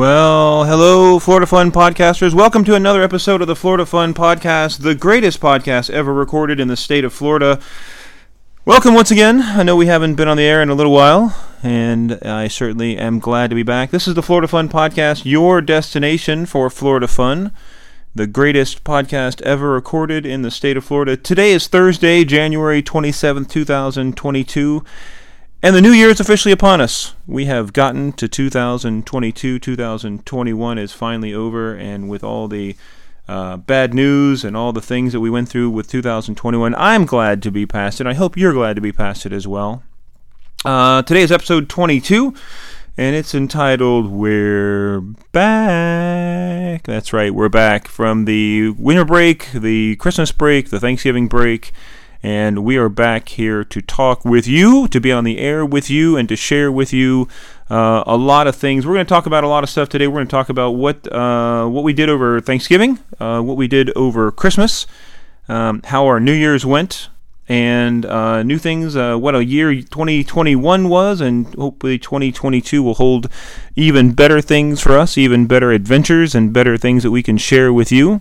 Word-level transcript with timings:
Well, 0.00 0.64
hello, 0.64 1.18
Florida 1.18 1.46
Fun 1.46 1.70
podcasters. 1.70 2.32
Welcome 2.32 2.64
to 2.64 2.74
another 2.74 3.02
episode 3.02 3.42
of 3.42 3.48
the 3.48 3.54
Florida 3.54 3.84
Fun 3.84 4.14
podcast, 4.14 4.78
the 4.78 4.94
greatest 4.94 5.40
podcast 5.40 5.90
ever 5.90 6.14
recorded 6.14 6.58
in 6.58 6.68
the 6.68 6.76
state 6.76 7.04
of 7.04 7.12
Florida. 7.12 7.60
Welcome 8.64 8.94
once 8.94 9.10
again. 9.10 9.42
I 9.42 9.62
know 9.62 9.76
we 9.76 9.88
haven't 9.88 10.14
been 10.14 10.26
on 10.26 10.38
the 10.38 10.42
air 10.42 10.62
in 10.62 10.70
a 10.70 10.74
little 10.74 10.94
while, 10.94 11.36
and 11.62 12.14
I 12.22 12.48
certainly 12.48 12.96
am 12.96 13.18
glad 13.18 13.50
to 13.50 13.54
be 13.54 13.62
back. 13.62 13.90
This 13.90 14.08
is 14.08 14.14
the 14.14 14.22
Florida 14.22 14.48
Fun 14.48 14.70
podcast, 14.70 15.26
your 15.26 15.60
destination 15.60 16.46
for 16.46 16.70
Florida 16.70 17.06
Fun, 17.06 17.52
the 18.14 18.26
greatest 18.26 18.84
podcast 18.84 19.42
ever 19.42 19.70
recorded 19.70 20.24
in 20.24 20.40
the 20.40 20.50
state 20.50 20.78
of 20.78 20.84
Florida. 20.84 21.14
Today 21.14 21.52
is 21.52 21.66
Thursday, 21.66 22.24
January 22.24 22.82
27th, 22.82 23.50
2022. 23.50 24.82
And 25.62 25.76
the 25.76 25.82
new 25.82 25.90
year 25.90 26.08
is 26.08 26.20
officially 26.20 26.52
upon 26.52 26.80
us. 26.80 27.14
We 27.26 27.44
have 27.44 27.74
gotten 27.74 28.12
to 28.12 28.28
2022. 28.28 29.58
2021 29.58 30.78
is 30.78 30.92
finally 30.92 31.34
over, 31.34 31.74
and 31.74 32.08
with 32.08 32.24
all 32.24 32.48
the 32.48 32.76
uh, 33.28 33.58
bad 33.58 33.92
news 33.92 34.42
and 34.42 34.56
all 34.56 34.72
the 34.72 34.80
things 34.80 35.12
that 35.12 35.20
we 35.20 35.28
went 35.28 35.50
through 35.50 35.68
with 35.68 35.90
2021, 35.90 36.74
I'm 36.76 37.04
glad 37.04 37.42
to 37.42 37.50
be 37.50 37.66
past 37.66 38.00
it. 38.00 38.06
I 38.06 38.14
hope 38.14 38.38
you're 38.38 38.54
glad 38.54 38.76
to 38.76 38.80
be 38.80 38.90
past 38.90 39.26
it 39.26 39.34
as 39.34 39.46
well. 39.46 39.82
Uh, 40.64 41.02
today 41.02 41.20
is 41.20 41.30
episode 41.30 41.68
22, 41.68 42.32
and 42.96 43.14
it's 43.14 43.34
entitled 43.34 44.10
We're 44.10 45.02
Back. 45.32 46.84
That's 46.84 47.12
right, 47.12 47.34
we're 47.34 47.50
back 47.50 47.86
from 47.86 48.24
the 48.24 48.70
winter 48.70 49.04
break, 49.04 49.52
the 49.52 49.96
Christmas 49.96 50.32
break, 50.32 50.70
the 50.70 50.80
Thanksgiving 50.80 51.28
break 51.28 51.74
and 52.22 52.64
we 52.64 52.76
are 52.76 52.88
back 52.88 53.30
here 53.30 53.64
to 53.64 53.80
talk 53.80 54.24
with 54.24 54.46
you, 54.46 54.86
to 54.88 55.00
be 55.00 55.10
on 55.10 55.24
the 55.24 55.38
air 55.38 55.64
with 55.64 55.88
you, 55.88 56.16
and 56.16 56.28
to 56.28 56.36
share 56.36 56.70
with 56.70 56.92
you 56.92 57.28
uh, 57.70 58.04
a 58.06 58.16
lot 58.16 58.46
of 58.46 58.56
things. 58.56 58.86
We're 58.86 58.94
going 58.94 59.06
to 59.06 59.08
talk 59.08 59.26
about 59.26 59.44
a 59.44 59.48
lot 59.48 59.64
of 59.64 59.70
stuff 59.70 59.88
today. 59.88 60.06
We're 60.06 60.16
going 60.16 60.26
to 60.26 60.30
talk 60.30 60.48
about 60.48 60.72
what 60.72 61.10
uh, 61.12 61.66
what 61.66 61.84
we 61.84 61.92
did 61.92 62.08
over 62.08 62.40
Thanksgiving, 62.40 62.98
uh, 63.18 63.40
what 63.40 63.56
we 63.56 63.68
did 63.68 63.90
over 63.96 64.30
Christmas, 64.30 64.86
um, 65.48 65.80
how 65.84 66.06
our 66.06 66.20
New 66.20 66.34
Year's 66.34 66.66
went, 66.66 67.08
and 67.48 68.04
uh, 68.04 68.42
new 68.42 68.58
things. 68.58 68.96
Uh, 68.96 69.16
what 69.16 69.34
a 69.34 69.44
year 69.44 69.74
2021 69.74 70.88
was, 70.90 71.22
and 71.22 71.54
hopefully 71.54 71.98
2022 71.98 72.82
will 72.82 72.94
hold 72.94 73.28
even 73.76 74.12
better 74.12 74.42
things 74.42 74.82
for 74.82 74.98
us, 74.98 75.16
even 75.16 75.46
better 75.46 75.72
adventures, 75.72 76.34
and 76.34 76.52
better 76.52 76.76
things 76.76 77.02
that 77.02 77.10
we 77.12 77.22
can 77.22 77.38
share 77.38 77.72
with 77.72 77.90
you. 77.90 78.20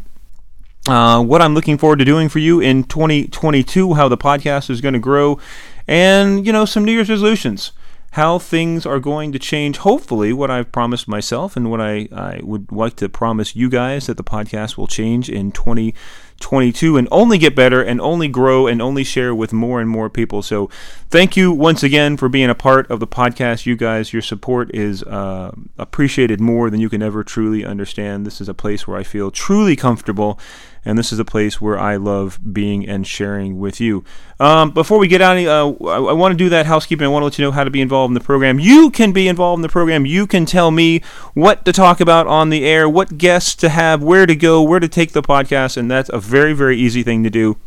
Uh, 0.89 1.21
what 1.21 1.39
I'm 1.39 1.53
looking 1.53 1.77
forward 1.77 1.99
to 1.99 2.05
doing 2.05 2.29
for 2.29 2.39
you 2.39 2.59
in 2.59 2.83
2022, 2.83 3.93
how 3.93 4.07
the 4.07 4.17
podcast 4.17 4.71
is 4.71 4.81
going 4.81 4.95
to 4.95 4.99
grow, 4.99 5.39
and 5.87 6.47
you 6.47 6.51
know 6.51 6.65
some 6.65 6.83
New 6.83 6.91
Year's 6.91 7.11
resolutions, 7.11 7.73
how 8.13 8.39
things 8.39 8.87
are 8.87 8.99
going 8.99 9.31
to 9.31 9.37
change. 9.37 9.77
Hopefully, 9.77 10.33
what 10.33 10.49
I've 10.49 10.71
promised 10.71 11.07
myself 11.07 11.55
and 11.55 11.69
what 11.69 11.79
I, 11.79 12.07
I 12.11 12.39
would 12.41 12.71
like 12.71 12.95
to 12.95 13.07
promise 13.07 13.55
you 13.55 13.69
guys 13.69 14.07
that 14.07 14.17
the 14.17 14.23
podcast 14.23 14.77
will 14.77 14.87
change 14.87 15.29
in 15.29 15.51
2022 15.51 16.97
and 16.97 17.07
only 17.11 17.37
get 17.37 17.55
better 17.55 17.83
and 17.83 18.01
only 18.01 18.27
grow 18.27 18.65
and 18.65 18.81
only 18.81 19.03
share 19.03 19.35
with 19.35 19.53
more 19.53 19.79
and 19.79 19.91
more 19.91 20.09
people. 20.09 20.41
So, 20.41 20.71
thank 21.11 21.37
you 21.37 21.51
once 21.51 21.83
again 21.83 22.17
for 22.17 22.29
being 22.29 22.49
a 22.49 22.55
part 22.55 22.89
of 22.89 22.99
the 22.99 23.05
podcast. 23.05 23.67
You 23.67 23.75
guys, 23.75 24.11
your 24.11 24.23
support 24.23 24.73
is 24.73 25.03
uh, 25.03 25.51
appreciated 25.77 26.41
more 26.41 26.71
than 26.71 26.79
you 26.79 26.89
can 26.89 27.03
ever 27.03 27.23
truly 27.23 27.63
understand. 27.63 28.25
This 28.25 28.41
is 28.41 28.49
a 28.49 28.55
place 28.55 28.87
where 28.87 28.97
I 28.97 29.03
feel 29.03 29.29
truly 29.29 29.75
comfortable 29.75 30.39
and 30.85 30.97
this 30.97 31.11
is 31.11 31.19
a 31.19 31.25
place 31.25 31.59
where 31.59 31.77
I 31.77 31.97
love 31.97 32.39
being 32.53 32.87
and 32.87 33.05
sharing 33.05 33.59
with 33.59 33.79
you. 33.79 34.03
Um, 34.39 34.71
before 34.71 34.97
we 34.97 35.07
get 35.07 35.21
out, 35.21 35.37
uh, 35.37 35.69
I, 35.85 35.97
I 35.97 36.13
want 36.13 36.31
to 36.31 36.37
do 36.37 36.49
that 36.49 36.65
housekeeping. 36.65 37.05
I 37.05 37.09
want 37.09 37.21
to 37.21 37.25
let 37.25 37.37
you 37.37 37.45
know 37.45 37.51
how 37.51 37.63
to 37.63 37.69
be 37.69 37.81
involved 37.81 38.11
in 38.11 38.13
the 38.13 38.19
program. 38.19 38.59
You 38.59 38.89
can 38.89 39.11
be 39.11 39.27
involved 39.27 39.59
in 39.59 39.61
the 39.61 39.69
program. 39.69 40.05
You 40.05 40.25
can 40.25 40.45
tell 40.45 40.71
me 40.71 41.01
what 41.33 41.65
to 41.65 41.73
talk 41.73 41.99
about 41.99 42.27
on 42.27 42.49
the 42.49 42.65
air, 42.65 42.87
what 42.87 43.17
guests 43.17 43.55
to 43.55 43.69
have, 43.69 44.01
where 44.01 44.25
to 44.25 44.35
go, 44.35 44.61
where 44.61 44.79
to 44.79 44.87
take 44.87 45.11
the 45.11 45.21
podcast, 45.21 45.77
and 45.77 45.89
that's 45.89 46.09
a 46.09 46.19
very, 46.19 46.53
very 46.53 46.77
easy 46.77 47.03
thing 47.03 47.23
to 47.23 47.29
do. 47.29 47.57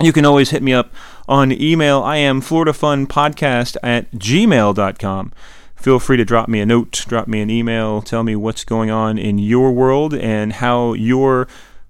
You 0.00 0.12
can 0.12 0.26
always 0.26 0.50
hit 0.50 0.62
me 0.62 0.74
up 0.74 0.92
on 1.26 1.50
email. 1.50 2.02
I 2.02 2.18
am 2.18 2.42
FloridaFunPodcast 2.42 3.78
at 3.82 4.10
gmail.com 4.12 5.32
feel 5.76 6.00
free 6.00 6.16
to 6.16 6.24
drop 6.24 6.48
me 6.48 6.58
a 6.58 6.66
note, 6.66 7.04
drop 7.06 7.28
me 7.28 7.40
an 7.40 7.48
email, 7.48 8.02
tell 8.02 8.24
me 8.24 8.34
what's 8.34 8.64
going 8.64 8.90
on 8.90 9.16
in 9.16 9.38
your 9.38 9.70
world 9.70 10.12
and 10.14 10.54
how 10.54 10.94
your 10.94 11.46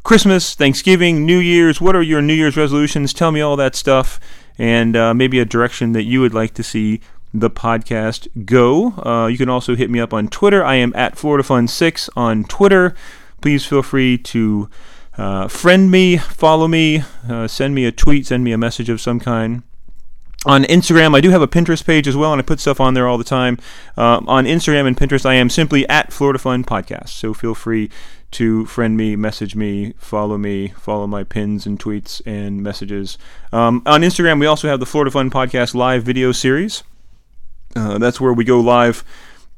Christmas, 0.06 0.54
Thanksgiving, 0.54 1.26
New 1.26 1.38
Year's. 1.38 1.80
What 1.80 1.96
are 1.96 2.00
your 2.00 2.22
New 2.22 2.32
Year's 2.32 2.56
resolutions? 2.56 3.12
Tell 3.12 3.32
me 3.32 3.40
all 3.40 3.56
that 3.56 3.74
stuff 3.74 4.20
and 4.56 4.94
uh, 4.94 5.12
maybe 5.12 5.40
a 5.40 5.44
direction 5.44 5.94
that 5.94 6.04
you 6.04 6.20
would 6.20 6.32
like 6.32 6.54
to 6.54 6.62
see 6.62 7.00
the 7.34 7.50
podcast 7.50 8.28
go. 8.46 8.92
Uh, 9.04 9.26
you 9.26 9.36
can 9.36 9.48
also 9.48 9.74
hit 9.74 9.90
me 9.90 9.98
up 9.98 10.14
on 10.14 10.28
Twitter. 10.28 10.64
I 10.64 10.76
am 10.76 10.92
at 10.94 11.16
FloridaFun6 11.16 12.08
on 12.14 12.44
Twitter. 12.44 12.94
Please 13.40 13.66
feel 13.66 13.82
free 13.82 14.16
to 14.16 14.70
uh, 15.18 15.48
friend 15.48 15.90
me, 15.90 16.18
follow 16.18 16.68
me, 16.68 17.02
uh, 17.28 17.48
send 17.48 17.74
me 17.74 17.84
a 17.84 17.90
tweet, 17.90 18.28
send 18.28 18.44
me 18.44 18.52
a 18.52 18.58
message 18.58 18.88
of 18.88 19.00
some 19.00 19.18
kind 19.18 19.64
on 20.46 20.62
Instagram, 20.64 21.14
I 21.14 21.20
do 21.20 21.30
have 21.30 21.42
a 21.42 21.48
Pinterest 21.48 21.84
page 21.84 22.06
as 22.06 22.16
well, 22.16 22.32
and 22.32 22.40
I 22.40 22.44
put 22.44 22.60
stuff 22.60 22.80
on 22.80 22.94
there 22.94 23.08
all 23.08 23.18
the 23.18 23.24
time. 23.24 23.58
Uh, 23.96 24.20
on 24.26 24.44
Instagram 24.44 24.86
and 24.86 24.96
Pinterest, 24.96 25.26
I 25.26 25.34
am 25.34 25.50
simply 25.50 25.86
at 25.88 26.12
Florida 26.12 26.38
Fun 26.38 26.64
Podcast. 26.64 27.08
So 27.08 27.34
feel 27.34 27.54
free 27.54 27.90
to 28.32 28.66
friend 28.66 28.96
me, 28.96 29.16
message 29.16 29.54
me, 29.54 29.94
follow 29.98 30.36
me, 30.36 30.68
follow 30.68 31.06
my 31.06 31.24
pins 31.24 31.66
and 31.66 31.78
tweets 31.78 32.20
and 32.26 32.62
messages. 32.62 33.18
Um, 33.52 33.82
on 33.86 34.02
Instagram, 34.02 34.40
we 34.40 34.46
also 34.46 34.68
have 34.68 34.80
the 34.80 34.86
Florida 34.86 35.10
Fun 35.10 35.30
Podcast 35.30 35.74
live 35.74 36.02
video 36.02 36.32
series. 36.32 36.82
Uh, 37.74 37.98
that's 37.98 38.20
where 38.20 38.32
we 38.32 38.44
go 38.44 38.60
live 38.60 39.04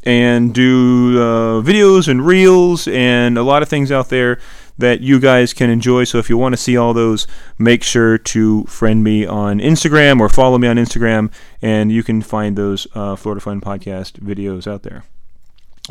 and 0.04 0.54
do 0.54 1.20
uh, 1.20 1.62
videos 1.62 2.08
and 2.08 2.24
reels 2.24 2.86
and 2.88 3.36
a 3.36 3.42
lot 3.42 3.62
of 3.62 3.68
things 3.68 3.90
out 3.90 4.08
there 4.08 4.38
that 4.78 5.00
you 5.00 5.18
guys 5.18 5.52
can 5.52 5.70
enjoy. 5.70 6.04
So 6.04 6.18
if 6.18 6.30
you 6.30 6.36
want 6.36 6.52
to 6.52 6.56
see 6.56 6.76
all 6.76 6.94
those, 6.94 7.26
make 7.58 7.82
sure 7.82 8.16
to 8.16 8.64
friend 8.64 9.02
me 9.02 9.26
on 9.26 9.58
Instagram 9.58 10.20
or 10.20 10.28
follow 10.28 10.56
me 10.56 10.68
on 10.68 10.76
Instagram, 10.76 11.32
and 11.60 11.90
you 11.90 12.02
can 12.02 12.22
find 12.22 12.56
those 12.56 12.86
uh, 12.94 13.16
Florida 13.16 13.40
Fun 13.40 13.60
podcast 13.60 14.20
videos 14.20 14.66
out 14.66 14.84
there. 14.84 15.04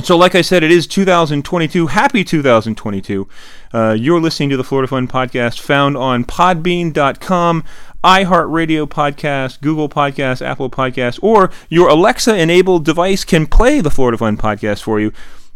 So, 0.04 0.16
like 0.16 0.36
I 0.36 0.42
said, 0.42 0.64
it 0.64 0.72
is 0.72 0.86
2022. 0.86 1.88
Happy 1.88 2.24
2022. 2.24 3.28
Uh, 3.74 3.96
you're 4.00 4.22
listening 4.22 4.50
to 4.50 4.58
the 4.58 4.64
Florida 4.64 4.88
Fun 4.88 5.08
podcast 5.08 5.60
found 5.60 5.98
on 5.98 6.24
podbean.com, 6.24 7.64
iHeartRadio 8.04 8.88
podcast, 8.88 9.60
Google 9.62 9.90
Podcast, 9.90 10.46
Apple 10.46 10.70
Podcast, 10.70 11.20
or 11.24 11.50
your 11.68 11.90
Alexa 11.90 12.36
enabled 12.36 12.86
device 12.86 13.24
can 13.24 13.48
play 13.48 13.82
the 13.82 13.90
Florida 13.90 14.20
Fun 14.20 14.38
podcast 14.38 14.84
for 14.84 15.00
you 15.00 15.12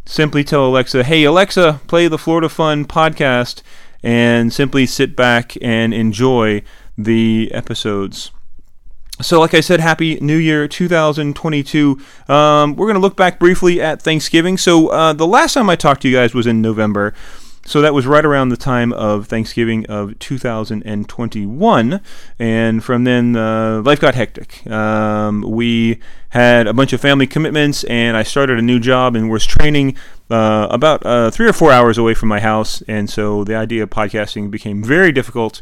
simply 0.05 0.43
tell 0.43 0.65
Alexa, 0.65 1.03
hey, 1.03 1.23
Alexa, 1.23 1.81
play 1.87 2.07
the 2.07 2.17
Florida 2.17 2.49
Fun 2.49 2.85
podcast, 2.85 3.61
and 4.03 4.51
simply 4.51 4.85
sit 4.85 5.15
back 5.15 5.55
and 5.61 5.93
enjoy 5.93 6.61
the 6.97 7.51
episodes. 7.53 8.31
So, 9.21 9.39
like 9.39 9.53
I 9.53 9.61
said, 9.61 9.79
Happy 9.79 10.19
New 10.19 10.37
Year 10.37 10.67
2022. 10.67 11.99
Um, 12.27 12.75
we're 12.75 12.85
going 12.85 12.95
to 12.95 13.01
look 13.01 13.15
back 13.15 13.39
briefly 13.39 13.81
at 13.81 14.01
Thanksgiving. 14.01 14.57
So, 14.57 14.87
uh, 14.87 15.13
the 15.13 15.27
last 15.27 15.53
time 15.53 15.69
I 15.69 15.75
talked 15.75 16.01
to 16.01 16.09
you 16.09 16.15
guys 16.15 16.33
was 16.33 16.47
in 16.47 16.61
November. 16.61 17.13
So 17.63 17.81
that 17.81 17.93
was 17.93 18.07
right 18.07 18.25
around 18.25 18.49
the 18.49 18.57
time 18.57 18.91
of 18.91 19.27
Thanksgiving 19.27 19.85
of 19.85 20.17
2021, 20.17 22.01
and 22.39 22.83
from 22.83 23.03
then 23.03 23.35
uh, 23.35 23.83
life 23.85 23.99
got 23.99 24.15
hectic. 24.15 24.65
Um, 24.65 25.41
we 25.41 25.99
had 26.29 26.65
a 26.65 26.73
bunch 26.73 26.91
of 26.91 26.99
family 27.01 27.27
commitments, 27.27 27.83
and 27.83 28.17
I 28.17 28.23
started 28.23 28.57
a 28.57 28.63
new 28.63 28.79
job 28.79 29.15
and 29.15 29.29
was 29.29 29.45
training 29.45 29.95
uh, 30.31 30.69
about 30.71 31.05
uh, 31.05 31.29
three 31.29 31.47
or 31.47 31.53
four 31.53 31.71
hours 31.71 31.99
away 31.99 32.15
from 32.15 32.29
my 32.29 32.39
house, 32.39 32.81
and 32.87 33.07
so 33.07 33.43
the 33.43 33.55
idea 33.55 33.83
of 33.83 33.91
podcasting 33.91 34.49
became 34.49 34.83
very 34.83 35.11
difficult. 35.11 35.61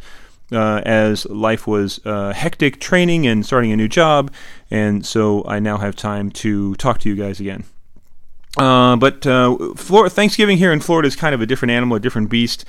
Uh, 0.52 0.82
as 0.84 1.28
life 1.28 1.68
was 1.68 2.00
uh, 2.06 2.34
hectic 2.34 2.80
training 2.80 3.28
and 3.28 3.46
starting 3.46 3.72
a 3.72 3.76
new 3.76 3.88
job, 3.88 4.32
and 4.72 5.06
so 5.06 5.46
I 5.46 5.60
now 5.60 5.78
have 5.78 5.96
time 5.96 6.32
to 6.32 6.74
talk 6.76 7.00
to 7.02 7.10
you 7.10 7.16
guys 7.16 7.40
again. 7.40 7.66
Uh, 8.58 8.96
but 8.96 9.28
uh, 9.28 9.76
Florida, 9.76 10.10
Thanksgiving 10.10 10.58
here 10.58 10.74
in 10.74 10.80
Florida 10.80 11.08
is 11.08 11.16
kind 11.16 11.36
of 11.36 11.42
a 11.42 11.46
different 11.46 11.72
animal, 11.72 11.98
a 11.98 12.00
different 12.00 12.30
beast. 12.30 12.66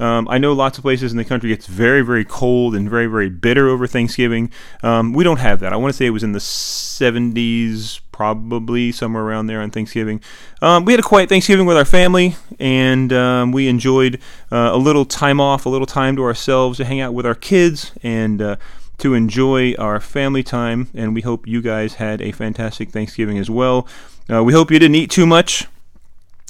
Um, 0.00 0.26
I 0.28 0.38
know 0.38 0.54
lots 0.54 0.78
of 0.78 0.82
places 0.82 1.12
in 1.12 1.18
the 1.18 1.24
country 1.24 1.52
it's 1.52 1.66
very, 1.66 2.02
very 2.02 2.24
cold 2.24 2.74
and 2.74 2.88
very, 2.88 3.06
very 3.06 3.28
bitter 3.28 3.68
over 3.68 3.86
Thanksgiving. 3.86 4.50
Um, 4.82 5.12
we 5.12 5.24
don't 5.24 5.38
have 5.38 5.60
that. 5.60 5.72
I 5.72 5.76
want 5.76 5.92
to 5.92 5.96
say 5.96 6.06
it 6.06 6.10
was 6.10 6.22
in 6.22 6.32
the 6.32 6.38
70s, 6.38 8.00
probably 8.10 8.92
somewhere 8.92 9.22
around 9.22 9.46
there 9.46 9.60
on 9.60 9.70
Thanksgiving. 9.70 10.22
Um, 10.62 10.84
we 10.84 10.92
had 10.94 11.00
a 11.00 11.02
quiet 11.02 11.28
Thanksgiving 11.28 11.66
with 11.66 11.76
our 11.76 11.84
family, 11.84 12.36
and 12.58 13.12
um, 13.12 13.52
we 13.52 13.68
enjoyed 13.68 14.20
uh, 14.50 14.70
a 14.72 14.78
little 14.78 15.04
time 15.04 15.40
off, 15.40 15.66
a 15.66 15.68
little 15.68 15.86
time 15.86 16.16
to 16.16 16.22
ourselves 16.22 16.78
to 16.78 16.84
hang 16.84 17.00
out 17.00 17.12
with 17.12 17.26
our 17.26 17.34
kids 17.34 17.92
and 18.02 18.40
uh, 18.40 18.56
to 18.98 19.14
enjoy 19.14 19.74
our 19.74 20.00
family 20.00 20.42
time. 20.42 20.88
And 20.94 21.14
we 21.14 21.20
hope 21.20 21.46
you 21.46 21.60
guys 21.60 21.94
had 21.94 22.22
a 22.22 22.32
fantastic 22.32 22.90
Thanksgiving 22.90 23.38
as 23.38 23.50
well. 23.50 23.86
Uh, 24.32 24.42
we 24.44 24.52
hope 24.52 24.70
you 24.70 24.78
didn't 24.78 24.94
eat 24.94 25.10
too 25.10 25.26
much. 25.26 25.66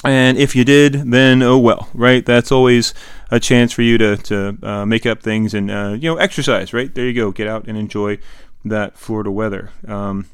And 0.05 0.39
if 0.39 0.57
you 0.57 0.65
did, 0.65 1.11
then 1.13 1.43
oh 1.43 1.59
well, 1.59 1.89
right? 1.93 2.25
That's 2.25 2.51
always 2.51 2.95
a 3.31 3.39
chance 3.39 3.73
for 3.73 3.83
you 3.83 3.99
to, 3.99 4.17
to 4.17 4.59
uh, 4.63 4.87
make 4.87 5.05
up 5.05 5.23
things 5.23 5.55
and, 5.55 5.71
uh, 5.71 5.97
you 5.99 6.11
know, 6.11 6.17
exercise, 6.17 6.73
right? 6.73 6.95
There 6.95 7.07
you 7.07 7.15
go. 7.15 7.33
Get 7.33 7.47
out 7.47 7.67
and 7.69 7.77
enjoy 7.77 8.19
that 8.65 8.97
Florida 8.97 9.31
weather. 9.31 9.71
Um, 9.87 10.27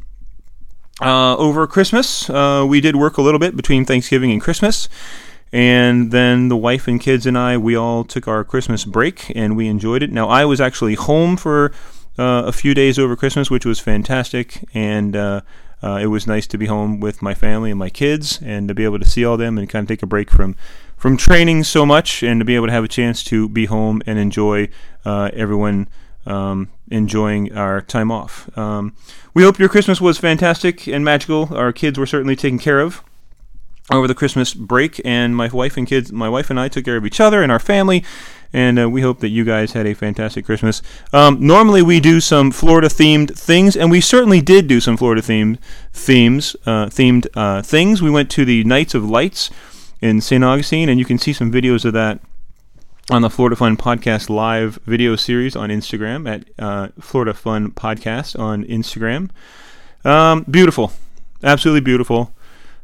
Uh, 0.98 1.36
over 1.36 1.66
Christmas, 1.66 2.30
uh, 2.30 2.64
we 2.66 2.80
did 2.80 2.96
work 2.96 3.18
a 3.18 3.22
little 3.22 3.38
bit 3.38 3.54
between 3.54 3.84
Thanksgiving 3.84 4.32
and 4.32 4.40
Christmas. 4.40 4.88
And 5.52 6.10
then 6.10 6.48
the 6.48 6.56
wife 6.56 6.88
and 6.88 6.98
kids 6.98 7.26
and 7.26 7.36
I, 7.36 7.58
we 7.58 7.76
all 7.76 8.02
took 8.02 8.26
our 8.26 8.44
Christmas 8.44 8.86
break 8.86 9.30
and 9.36 9.56
we 9.56 9.68
enjoyed 9.68 10.02
it. 10.02 10.10
Now, 10.10 10.26
I 10.28 10.46
was 10.46 10.58
actually 10.58 10.94
home 10.94 11.36
for 11.36 11.70
uh, 12.18 12.44
a 12.46 12.52
few 12.52 12.72
days 12.72 12.98
over 12.98 13.14
Christmas, 13.14 13.50
which 13.50 13.66
was 13.66 13.78
fantastic. 13.78 14.64
And 14.72 15.14
uh, 15.86 15.98
it 15.98 16.06
was 16.06 16.26
nice 16.26 16.48
to 16.48 16.58
be 16.58 16.66
home 16.66 16.98
with 16.98 17.22
my 17.22 17.32
family 17.32 17.70
and 17.70 17.78
my 17.78 17.88
kids 17.88 18.40
and 18.42 18.66
to 18.66 18.74
be 18.74 18.82
able 18.82 18.98
to 18.98 19.04
see 19.04 19.24
all 19.24 19.36
them 19.36 19.56
and 19.56 19.68
kind 19.68 19.84
of 19.84 19.88
take 19.88 20.02
a 20.02 20.06
break 20.06 20.32
from, 20.32 20.56
from 20.96 21.16
training 21.16 21.62
so 21.62 21.86
much 21.86 22.24
and 22.24 22.40
to 22.40 22.44
be 22.44 22.56
able 22.56 22.66
to 22.66 22.72
have 22.72 22.82
a 22.82 22.88
chance 22.88 23.22
to 23.22 23.48
be 23.48 23.66
home 23.66 24.02
and 24.04 24.18
enjoy 24.18 24.68
uh, 25.04 25.30
everyone 25.32 25.86
um, 26.26 26.68
enjoying 26.90 27.56
our 27.56 27.80
time 27.80 28.10
off. 28.10 28.50
Um, 28.58 28.96
we 29.32 29.44
hope 29.44 29.60
your 29.60 29.68
Christmas 29.68 30.00
was 30.00 30.18
fantastic 30.18 30.88
and 30.88 31.04
magical. 31.04 31.54
Our 31.54 31.72
kids 31.72 32.00
were 32.00 32.06
certainly 32.06 32.34
taken 32.34 32.58
care 32.58 32.80
of 32.80 33.04
over 33.92 34.08
the 34.08 34.14
Christmas 34.14 34.54
break, 34.54 35.00
and 35.04 35.36
my 35.36 35.46
wife 35.46 35.76
and 35.76 35.86
kids, 35.86 36.10
my 36.10 36.28
wife 36.28 36.50
and 36.50 36.58
I 36.58 36.66
took 36.66 36.84
care 36.84 36.96
of 36.96 37.06
each 37.06 37.20
other 37.20 37.44
and 37.44 37.52
our 37.52 37.60
family. 37.60 38.04
And 38.52 38.78
uh, 38.78 38.88
we 38.88 39.02
hope 39.02 39.20
that 39.20 39.28
you 39.28 39.44
guys 39.44 39.72
had 39.72 39.86
a 39.86 39.94
fantastic 39.94 40.44
Christmas. 40.44 40.82
Um, 41.12 41.38
normally, 41.40 41.82
we 41.82 42.00
do 42.00 42.20
some 42.20 42.50
Florida 42.50 42.88
themed 42.88 43.36
things, 43.36 43.76
and 43.76 43.90
we 43.90 44.00
certainly 44.00 44.40
did 44.40 44.66
do 44.66 44.80
some 44.80 44.96
Florida 44.96 45.20
themed 45.22 45.58
themes, 45.92 46.56
uh, 46.64 46.86
themed 46.86 47.26
uh, 47.34 47.62
things. 47.62 48.02
We 48.02 48.10
went 48.10 48.30
to 48.32 48.44
the 48.44 48.64
Nights 48.64 48.94
of 48.94 49.08
Lights 49.08 49.50
in 50.00 50.20
St. 50.20 50.42
Augustine, 50.42 50.88
and 50.88 50.98
you 50.98 51.04
can 51.04 51.18
see 51.18 51.32
some 51.32 51.52
videos 51.52 51.84
of 51.84 51.92
that 51.92 52.20
on 53.10 53.22
the 53.22 53.30
Florida 53.30 53.54
Fun 53.56 53.76
Podcast 53.76 54.28
live 54.28 54.80
video 54.84 55.14
series 55.14 55.54
on 55.54 55.70
Instagram 55.70 56.28
at 56.28 56.44
uh, 56.58 56.88
Florida 57.00 57.34
Fun 57.34 57.70
Podcast 57.70 58.38
on 58.38 58.64
Instagram. 58.64 59.30
Um, 60.04 60.44
beautiful, 60.50 60.92
absolutely 61.42 61.82
beautiful. 61.82 62.32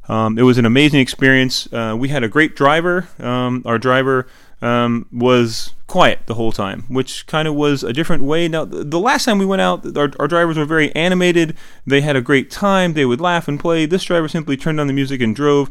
Um, 0.08 0.38
it 0.38 0.42
was 0.42 0.58
an 0.58 0.66
amazing 0.66 1.00
experience. 1.00 1.72
Uh, 1.72 1.96
we 1.98 2.08
had 2.08 2.22
a 2.22 2.28
great 2.28 2.56
driver. 2.56 3.08
Um, 3.18 3.62
our 3.64 3.78
driver 3.78 4.26
um, 4.62 5.06
was 5.12 5.74
quiet 5.88 6.20
the 6.26 6.34
whole 6.34 6.52
time, 6.52 6.84
which 6.88 7.26
kind 7.26 7.46
of 7.46 7.54
was 7.54 7.82
a 7.82 7.92
different 7.92 8.22
way. 8.22 8.48
Now, 8.48 8.64
the 8.64 9.00
last 9.00 9.24
time 9.24 9.38
we 9.38 9.44
went 9.44 9.60
out, 9.60 9.96
our, 9.96 10.10
our 10.18 10.28
drivers 10.28 10.56
were 10.56 10.64
very 10.64 10.94
animated. 10.94 11.56
They 11.86 12.00
had 12.00 12.16
a 12.16 12.22
great 12.22 12.50
time. 12.50 12.94
They 12.94 13.04
would 13.04 13.20
laugh 13.20 13.48
and 13.48 13.58
play. 13.58 13.84
This 13.84 14.04
driver 14.04 14.28
simply 14.28 14.56
turned 14.56 14.80
on 14.80 14.86
the 14.86 14.92
music 14.92 15.20
and 15.20 15.36
drove. 15.36 15.68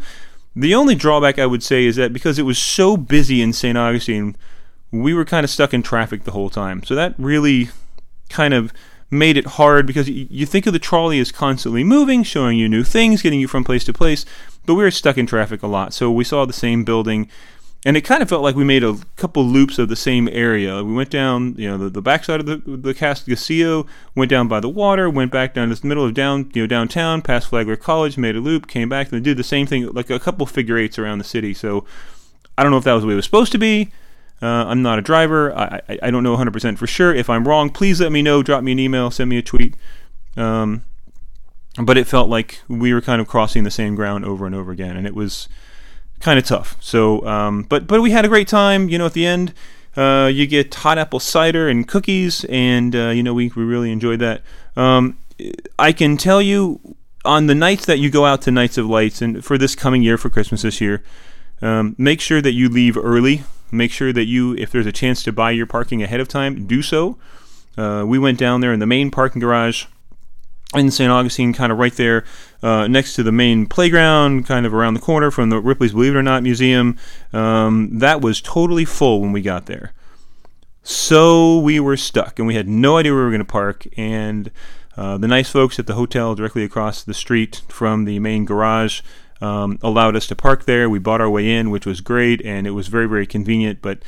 The 0.56 0.76
only 0.76 0.96
drawback 0.96 1.40
I 1.40 1.46
would 1.46 1.64
say 1.64 1.86
is 1.86 1.96
that 1.96 2.12
because 2.12 2.38
it 2.38 2.44
was 2.44 2.60
so 2.60 2.98
busy 2.98 3.42
in 3.42 3.54
St. 3.54 3.78
Augustine, 3.78 4.36
we 4.92 5.14
were 5.14 5.26
kind 5.26 5.46
of 5.46 5.50
stuck 5.50 5.74
in 5.74 5.82
traffic 5.82 6.26
the 6.26 6.32
whole 6.32 6.50
time. 6.50 6.84
So 6.84 6.94
that 6.94 7.16
really 7.18 7.70
kind 8.30 8.54
of 8.54 8.74
made 9.10 9.38
it 9.38 9.46
hard 9.46 9.86
because 9.88 10.10
you 10.10 10.46
think 10.46 10.66
of 10.68 10.74
the 10.74 10.80
trolley 10.80 11.20
as 11.20 11.32
constantly 11.32 11.84
moving, 11.84 12.24
showing 12.24 12.58
you 12.58 12.68
new 12.68 12.84
things, 12.84 13.22
getting 13.22 13.40
you 13.40 13.48
from 13.48 13.64
place 13.64 13.84
to 13.86 13.94
place, 13.94 14.26
but 14.66 14.76
we 14.76 14.84
were 14.84 14.92
stuck 14.92 15.18
in 15.18 15.26
traffic 15.26 15.64
a 15.64 15.68
lot. 15.68 15.94
So 15.94 16.12
we 16.12 16.24
saw 16.24 16.46
the 16.46 16.54
same 16.54 16.84
building 16.84 17.30
and 17.84 17.98
it 17.98 18.02
kind 18.02 18.22
of 18.22 18.30
felt 18.30 18.44
like 18.44 18.56
we 18.56 18.64
made 18.64 18.84
a 18.84 18.98
couple 19.16 19.44
loops 19.44 19.80
of 19.80 19.90
the 19.90 19.96
same 19.96 20.30
area. 20.32 20.84
We 20.84 20.94
went 20.94 21.10
down, 21.10 21.56
you 21.58 21.68
know, 21.68 21.78
the, 21.78 21.90
the 21.90 22.02
backside 22.02 22.40
of 22.40 22.46
the 22.46 22.58
the 22.58 22.94
Castillo, 22.94 23.88
went 24.16 24.30
down 24.30 24.48
by 24.48 24.60
the 24.60 24.70
water, 24.70 25.10
went 25.10 25.32
back 25.32 25.56
down 25.56 25.70
to 25.70 25.76
the 25.76 25.88
middle 25.88 26.06
of 26.06 26.14
down, 26.14 26.52
you 26.54 26.64
know, 26.64 26.68
downtown, 26.68 27.22
past 27.22 27.48
Flagler 27.48 27.76
College, 27.76 28.18
made 28.18 28.36
a 28.36 28.40
loop, 28.40 28.68
came 28.68 28.88
back, 28.88 29.12
and 29.12 29.24
did 29.24 29.38
the 29.38 29.44
same 29.44 29.66
thing, 29.66 29.88
like 29.94 30.10
a 30.10 30.20
couple 30.20 30.46
figure 30.46 30.78
eights 30.78 31.00
around 31.00 31.18
the 31.18 31.24
city. 31.24 31.54
So 31.54 31.86
I 32.58 32.64
don't 32.64 32.72
know 32.72 32.78
if 32.78 32.84
that 32.84 32.94
was 32.94 33.02
the 33.02 33.08
way 33.08 33.14
it 33.14 33.18
was 33.18 33.26
supposed 33.26 33.52
to 33.54 33.58
be. 33.58 33.92
Uh, 34.44 34.66
I'm 34.68 34.82
not 34.82 35.00
a 35.00 35.02
driver. 35.02 35.56
I, 35.56 35.82
I, 35.88 36.00
I 36.04 36.12
don't 36.12 36.24
know 36.24 36.36
100% 36.36 36.78
for 36.78 36.88
sure. 36.88 37.14
If 37.14 37.30
I'm 37.30 37.48
wrong, 37.48 37.70
please 37.70 38.02
let 38.02 38.12
me 38.12 38.22
know. 38.22 38.42
Drop 38.42 38.64
me 38.64 38.72
an 38.72 38.80
email, 38.80 39.12
send 39.12 39.30
me 39.30 39.38
a 39.38 39.44
tweet. 39.44 39.76
Um, 40.36 40.84
but 41.82 41.98
it 41.98 42.08
felt 42.08 42.30
like 42.30 42.62
we 42.68 42.94
were 42.94 43.02
kind 43.02 43.22
of 43.22 43.28
crossing 43.28 43.64
the 43.64 43.72
same 43.72 43.96
ground 43.96 44.26
over 44.26 44.46
and 44.46 44.54
over 44.54 44.72
again, 44.72 44.98
and 44.98 45.08
it 45.08 45.16
was 45.16 45.48
kind 46.22 46.40
of 46.40 46.46
tough. 46.46 46.78
So, 46.80 47.26
um, 47.26 47.64
but 47.64 47.88
but 47.88 48.02
we 48.02 48.12
had 48.12 48.26
a 48.26 48.28
great 48.28 48.48
time. 48.48 48.90
You 48.90 48.98
know, 48.98 49.06
at 49.06 49.14
the 49.14 49.26
end, 49.26 49.54
uh, 49.96 50.30
you 50.32 50.48
get 50.48 50.74
hot 50.74 50.98
apple 50.98 51.20
cider 51.20 51.68
and 51.68 51.88
cookies, 51.88 52.46
and 52.46 52.96
uh, 52.96 53.10
you 53.10 53.24
know 53.24 53.34
we 53.34 53.52
we 53.56 53.64
really 53.64 53.92
enjoyed 53.92 54.20
that. 54.20 54.42
Um, 54.76 55.18
I 55.78 55.92
can 55.92 56.18
tell 56.18 56.42
you 56.42 56.96
on 57.26 57.48
the 57.48 57.56
nights 57.56 57.86
that 57.86 58.00
you 58.00 58.10
go 58.10 58.26
out 58.26 58.42
to 58.44 58.52
Nights 58.52 58.78
of 58.78 58.86
Lights, 58.88 59.22
and 59.22 59.44
for 59.44 59.58
this 59.58 59.76
coming 59.76 60.02
year 60.02 60.18
for 60.18 60.30
Christmas 60.30 60.62
this 60.62 60.80
year, 60.80 61.04
um, 61.62 61.96
make 61.98 62.22
sure 62.22 62.42
that 62.42 62.54
you 62.54 62.70
leave 62.70 62.98
early. 62.98 63.44
Make 63.74 63.92
sure 63.92 64.12
that 64.12 64.26
you, 64.26 64.54
if 64.58 64.70
there's 64.70 64.86
a 64.86 64.92
chance 64.92 65.24
to 65.24 65.32
buy 65.32 65.52
your 65.52 65.66
parking 65.66 66.04
ahead 66.04 66.20
of 66.20 66.28
time, 66.28 66.68
do 66.68 66.82
so. 66.82 67.18
Uh, 67.78 68.04
we 68.06 68.20
went 68.20 68.38
down 68.38 68.60
there 68.60 68.74
in 68.74 68.80
the 68.80 68.86
main 68.86 69.12
parking 69.12 69.40
garage 69.40 69.86
in 70.76 70.90
St. 70.90 71.12
Augustine, 71.12 71.54
kind 71.54 71.72
of 71.72 71.78
right 71.78 71.94
there 71.94 72.24
uh, 72.64 72.88
next 72.88 73.16
to 73.16 73.24
the 73.24 73.32
main 73.32 73.66
playground, 73.66 74.46
kind 74.46 74.66
of 74.66 74.74
around 74.74 74.94
the 74.94 75.00
corner 75.02 75.30
from 75.32 75.50
the 75.50 75.60
Ripley's 75.60 75.92
Believe 75.92 76.16
It 76.16 76.18
or 76.18 76.24
Not 76.24 76.44
Museum. 76.44 76.98
Um, 77.34 78.00
that 78.00 78.22
was 78.22 78.42
totally 78.42 78.86
full 78.86 79.22
when 79.22 79.32
we 79.32 79.42
got 79.42 79.66
there. 79.66 79.94
So 80.84 81.60
we 81.60 81.80
were 81.80 81.98
stuck, 81.98 82.40
and 82.40 82.48
we 82.48 82.56
had 82.56 82.68
no 82.68 82.98
idea 82.98 83.12
where 83.12 83.22
we 83.22 83.26
were 83.26 83.32
going 83.32 83.40
to 83.40 83.46
park. 83.46 83.86
And 83.98 84.50
uh, 84.98 85.18
the 85.18 85.28
nice 85.28 85.50
folks 85.50 85.78
at 85.78 85.88
the 85.88 85.94
hotel 85.94 86.36
directly 86.36 86.64
across 86.64 87.04
the 87.04 87.14
street 87.14 87.62
from 87.68 88.06
the 88.06 88.20
main 88.20 88.46
garage 88.46 89.02
um, 89.42 89.78
allowed 89.82 90.16
us 90.16 90.28
to 90.28 90.36
park 90.36 90.66
there. 90.66 90.90
We 90.90 91.00
bought 91.00 91.22
our 91.22 91.30
way 91.30 91.50
in, 91.50 91.70
which 91.70 91.86
was 91.86 92.02
great, 92.02 92.42
and 92.46 92.66
it 92.66 92.72
was 92.72 92.88
very, 92.88 93.08
very 93.08 93.28
convenient. 93.28 93.82
But 93.82 94.00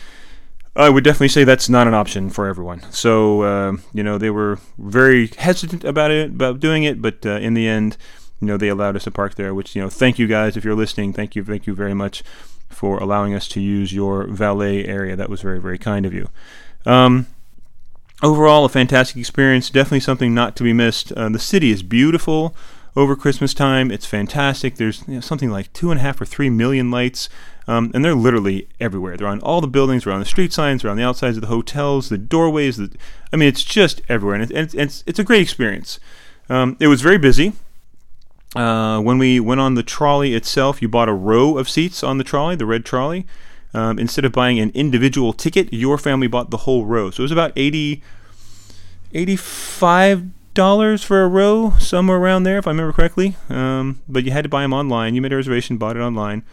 I 0.75 0.89
would 0.89 1.03
definitely 1.03 1.27
say 1.29 1.43
that's 1.43 1.69
not 1.69 1.87
an 1.87 1.93
option 1.93 2.29
for 2.29 2.47
everyone. 2.47 2.81
So 2.91 3.41
uh, 3.43 3.77
you 3.93 4.03
know 4.03 4.17
they 4.17 4.29
were 4.29 4.59
very 4.77 5.27
hesitant 5.27 5.83
about 5.83 6.11
it, 6.11 6.31
about 6.31 6.59
doing 6.59 6.83
it, 6.83 7.01
but 7.01 7.25
uh, 7.25 7.37
in 7.37 7.53
the 7.53 7.67
end, 7.67 7.97
you 8.39 8.47
know 8.47 8.57
they 8.57 8.69
allowed 8.69 8.95
us 8.95 9.03
to 9.03 9.11
park 9.11 9.35
there. 9.35 9.53
Which 9.53 9.75
you 9.75 9.81
know, 9.81 9.89
thank 9.89 10.17
you 10.17 10.27
guys 10.27 10.57
if 10.57 10.65
you're 10.65 10.75
listening. 10.75 11.13
Thank 11.13 11.35
you, 11.35 11.43
thank 11.43 11.67
you 11.67 11.75
very 11.75 11.93
much 11.93 12.23
for 12.69 12.97
allowing 12.97 13.33
us 13.33 13.47
to 13.49 13.61
use 13.61 13.93
your 13.93 14.25
valet 14.25 14.85
area. 14.85 15.15
That 15.15 15.29
was 15.29 15.41
very, 15.41 15.59
very 15.59 15.77
kind 15.77 16.05
of 16.05 16.13
you. 16.13 16.29
Um, 16.85 17.27
overall, 18.21 18.65
a 18.65 18.69
fantastic 18.69 19.17
experience. 19.17 19.69
Definitely 19.69 20.01
something 20.01 20.33
not 20.33 20.55
to 20.57 20.63
be 20.63 20.73
missed. 20.73 21.11
Uh, 21.11 21.29
the 21.29 21.39
city 21.39 21.69
is 21.69 21.83
beautiful 21.83 22.55
over 22.95 23.15
Christmas 23.15 23.53
time. 23.53 23.91
It's 23.91 24.05
fantastic. 24.05 24.75
There's 24.75 25.03
you 25.07 25.15
know, 25.15 25.19
something 25.21 25.49
like 25.49 25.71
two 25.73 25.91
and 25.91 25.99
a 25.99 26.03
half 26.03 26.21
or 26.21 26.25
three 26.25 26.49
million 26.49 26.91
lights. 26.91 27.29
Um, 27.67 27.91
and 27.93 28.03
they're 28.03 28.15
literally 28.15 28.67
everywhere. 28.79 29.15
They're 29.15 29.27
on 29.27 29.39
all 29.39 29.61
the 29.61 29.67
buildings, 29.67 30.03
they're 30.03 30.13
on 30.13 30.19
the 30.19 30.25
street 30.25 30.51
signs, 30.51 30.81
they're 30.81 30.91
on 30.91 30.97
the 30.97 31.03
outsides 31.03 31.37
of 31.37 31.41
the 31.41 31.47
hotels, 31.47 32.09
the 32.09 32.17
doorways. 32.17 32.77
The, 32.77 32.91
I 33.31 33.37
mean, 33.37 33.47
it's 33.47 33.63
just 33.63 34.01
everywhere, 34.09 34.35
and, 34.35 34.51
it's, 34.51 34.73
it's, 34.73 35.03
it's 35.07 35.19
a 35.19 35.23
great 35.23 35.41
experience. 35.41 35.99
Um, 36.49 36.75
it 36.81 36.87
was 36.87 37.01
very 37.01 37.17
busy. 37.17 37.53
Uh, 38.53 38.99
when 38.99 39.17
we 39.17 39.39
went 39.39 39.61
on 39.61 39.75
the 39.75 39.83
trolley 39.83 40.35
itself, 40.35 40.81
you 40.81 40.89
bought 40.89 41.07
a 41.07 41.13
row 41.13 41.57
of 41.57 41.69
seats 41.69 42.03
on 42.03 42.17
the 42.17 42.23
trolley, 42.23 42.55
the 42.55 42.65
red 42.65 42.85
trolley. 42.85 43.25
Um, 43.73 43.97
instead 43.97 44.25
of 44.25 44.33
buying 44.33 44.59
an 44.59 44.69
individual 44.75 45.33
ticket, 45.33 45.73
your 45.73 45.97
family 45.97 46.27
bought 46.27 46.51
the 46.51 46.57
whole 46.57 46.85
row. 46.85 47.09
So 47.09 47.21
it 47.21 47.25
was 47.25 47.31
about 47.31 47.53
80 47.55 48.03
$85 49.13 50.31
for 50.55 51.23
a 51.23 51.27
row, 51.27 51.73
somewhere 51.79 52.17
around 52.17 52.43
there, 52.43 52.57
if 52.57 52.67
I 52.67 52.71
remember 52.71 52.93
correctly. 52.93 53.35
Um, 53.49 54.01
but 54.07 54.23
you 54.23 54.31
had 54.31 54.43
to 54.43 54.49
buy 54.49 54.61
them 54.61 54.73
online. 54.73 55.15
You 55.15 55.21
made 55.21 55.33
a 55.33 55.35
reservation, 55.35 55.77
bought 55.77 55.97
it 55.97 56.01
online. 56.01 56.43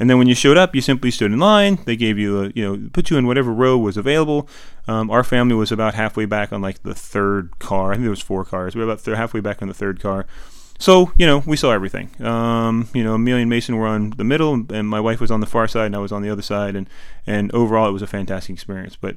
And 0.00 0.10
then 0.10 0.18
when 0.18 0.26
you 0.26 0.34
showed 0.34 0.56
up, 0.56 0.74
you 0.74 0.80
simply 0.80 1.10
stood 1.10 1.32
in 1.32 1.38
line. 1.38 1.78
They 1.84 1.96
gave 1.96 2.18
you, 2.18 2.42
a, 2.42 2.52
you 2.54 2.64
know, 2.64 2.90
put 2.92 3.10
you 3.10 3.16
in 3.16 3.26
whatever 3.26 3.52
row 3.52 3.78
was 3.78 3.96
available. 3.96 4.48
Um, 4.88 5.10
our 5.10 5.22
family 5.22 5.54
was 5.54 5.70
about 5.70 5.94
halfway 5.94 6.24
back 6.24 6.52
on 6.52 6.60
like 6.60 6.82
the 6.82 6.94
third 6.94 7.58
car. 7.60 7.92
I 7.92 7.94
think 7.94 8.02
there 8.02 8.10
was 8.10 8.20
four 8.20 8.44
cars. 8.44 8.74
We 8.74 8.80
were 8.80 8.90
about 8.90 9.04
th- 9.04 9.16
halfway 9.16 9.40
back 9.40 9.62
on 9.62 9.68
the 9.68 9.74
third 9.74 10.00
car. 10.00 10.26
So 10.80 11.12
you 11.16 11.26
know, 11.26 11.44
we 11.46 11.56
saw 11.56 11.70
everything. 11.70 12.10
Um, 12.24 12.88
you 12.92 13.04
know, 13.04 13.14
Amelia 13.14 13.42
and 13.42 13.50
Mason 13.50 13.76
were 13.76 13.86
on 13.86 14.10
the 14.10 14.24
middle, 14.24 14.54
and 14.54 14.88
my 14.88 15.00
wife 15.00 15.20
was 15.20 15.30
on 15.30 15.40
the 15.40 15.46
far 15.46 15.68
side, 15.68 15.86
and 15.86 15.96
I 15.96 16.00
was 16.00 16.10
on 16.10 16.22
the 16.22 16.30
other 16.30 16.42
side. 16.42 16.74
And 16.74 16.88
and 17.26 17.52
overall, 17.54 17.88
it 17.88 17.92
was 17.92 18.02
a 18.02 18.08
fantastic 18.08 18.52
experience. 18.52 18.96
But 18.96 19.16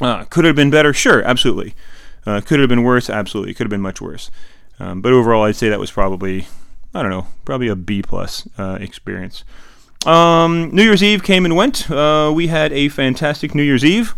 uh, 0.00 0.24
could 0.24 0.44
it 0.44 0.48
have 0.48 0.56
been 0.56 0.70
better? 0.70 0.92
Sure, 0.94 1.22
absolutely. 1.22 1.74
Uh, 2.26 2.40
could 2.40 2.58
it 2.58 2.62
have 2.62 2.68
been 2.68 2.82
worse? 2.82 3.08
Absolutely. 3.08 3.52
It 3.52 3.54
could 3.54 3.64
have 3.64 3.70
been 3.70 3.80
much 3.80 4.00
worse. 4.00 4.30
Um, 4.78 5.00
but 5.02 5.12
overall, 5.12 5.44
I'd 5.44 5.56
say 5.56 5.68
that 5.68 5.80
was 5.80 5.90
probably, 5.90 6.46
I 6.94 7.02
don't 7.02 7.10
know, 7.10 7.26
probably 7.44 7.68
a 7.68 7.76
B 7.76 8.02
plus 8.02 8.48
uh, 8.58 8.78
experience. 8.80 9.44
Um, 10.06 10.70
New 10.72 10.82
Year's 10.82 11.02
Eve 11.02 11.22
came 11.22 11.44
and 11.44 11.54
went. 11.54 11.90
Uh, 11.90 12.32
we 12.34 12.46
had 12.46 12.72
a 12.72 12.88
fantastic 12.88 13.54
New 13.54 13.62
Year's 13.62 13.84
Eve. 13.84 14.14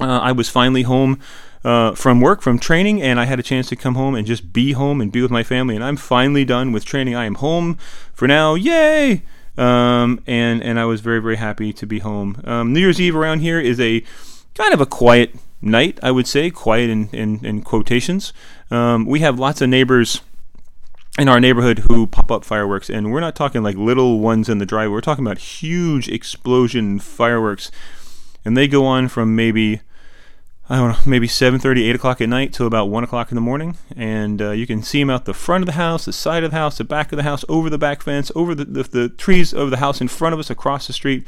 Uh, 0.00 0.20
I 0.20 0.32
was 0.32 0.48
finally 0.48 0.82
home 0.82 1.18
uh, 1.64 1.94
from 1.96 2.20
work, 2.20 2.42
from 2.42 2.58
training, 2.60 3.02
and 3.02 3.18
I 3.18 3.24
had 3.24 3.40
a 3.40 3.42
chance 3.42 3.68
to 3.70 3.76
come 3.76 3.96
home 3.96 4.14
and 4.14 4.26
just 4.26 4.52
be 4.52 4.72
home 4.72 5.00
and 5.00 5.10
be 5.10 5.20
with 5.20 5.30
my 5.32 5.42
family. 5.42 5.74
And 5.74 5.82
I'm 5.82 5.96
finally 5.96 6.44
done 6.44 6.70
with 6.70 6.84
training. 6.84 7.16
I 7.16 7.24
am 7.24 7.36
home 7.36 7.78
for 8.12 8.28
now. 8.28 8.54
Yay! 8.54 9.22
Um, 9.58 10.22
and 10.26 10.62
and 10.62 10.78
I 10.78 10.84
was 10.84 11.00
very 11.00 11.20
very 11.20 11.36
happy 11.36 11.72
to 11.72 11.86
be 11.86 11.98
home. 12.00 12.40
Um, 12.44 12.72
New 12.72 12.80
Year's 12.80 13.00
Eve 13.00 13.16
around 13.16 13.40
here 13.40 13.58
is 13.58 13.80
a 13.80 14.04
kind 14.54 14.72
of 14.74 14.80
a 14.80 14.86
quiet 14.86 15.34
night, 15.60 15.98
I 16.02 16.10
would 16.10 16.26
say, 16.26 16.50
quiet 16.50 16.90
in 16.90 17.08
in, 17.10 17.44
in 17.44 17.62
quotations. 17.62 18.32
Um, 18.70 19.06
we 19.06 19.20
have 19.20 19.38
lots 19.38 19.60
of 19.60 19.68
neighbors 19.68 20.20
in 21.18 21.28
our 21.28 21.40
neighborhood 21.40 21.80
who 21.90 22.06
pop 22.06 22.30
up 22.30 22.44
fireworks, 22.44 22.90
and 22.90 23.10
we're 23.10 23.20
not 23.20 23.34
talking 23.34 23.62
like 23.62 23.76
little 23.76 24.20
ones 24.20 24.48
in 24.48 24.58
the 24.58 24.66
driveway. 24.66 24.92
We're 24.92 25.00
talking 25.00 25.24
about 25.26 25.38
huge 25.38 26.08
explosion 26.08 26.98
fireworks, 26.98 27.70
and 28.44 28.56
they 28.56 28.68
go 28.68 28.84
on 28.84 29.08
from 29.08 29.34
maybe 29.34 29.80
I 30.68 30.78
don't 30.78 30.88
know, 30.88 30.98
maybe 31.06 31.28
7:30, 31.28 31.88
8 31.88 31.94
o'clock 31.94 32.20
at 32.20 32.28
night 32.28 32.52
till 32.52 32.66
about 32.66 32.88
1 32.88 33.04
o'clock 33.04 33.30
in 33.30 33.36
the 33.36 33.40
morning, 33.40 33.76
and 33.96 34.42
uh, 34.42 34.50
you 34.50 34.66
can 34.66 34.82
see 34.82 34.98
them 34.98 35.10
out 35.10 35.24
the 35.24 35.32
front 35.34 35.62
of 35.62 35.66
the 35.66 35.72
house, 35.72 36.06
the 36.06 36.12
side 36.12 36.42
of 36.42 36.50
the 36.50 36.56
house, 36.56 36.78
the 36.78 36.84
back 36.84 37.12
of 37.12 37.16
the 37.16 37.22
house, 37.22 37.44
over 37.48 37.70
the 37.70 37.78
back 37.78 38.02
fence, 38.02 38.32
over 38.34 38.52
the, 38.52 38.64
the, 38.64 38.82
the 38.82 39.08
trees 39.08 39.54
of 39.54 39.70
the 39.70 39.76
house 39.76 40.00
in 40.00 40.08
front 40.08 40.32
of 40.32 40.40
us, 40.40 40.50
across 40.50 40.88
the 40.88 40.92
street, 40.92 41.24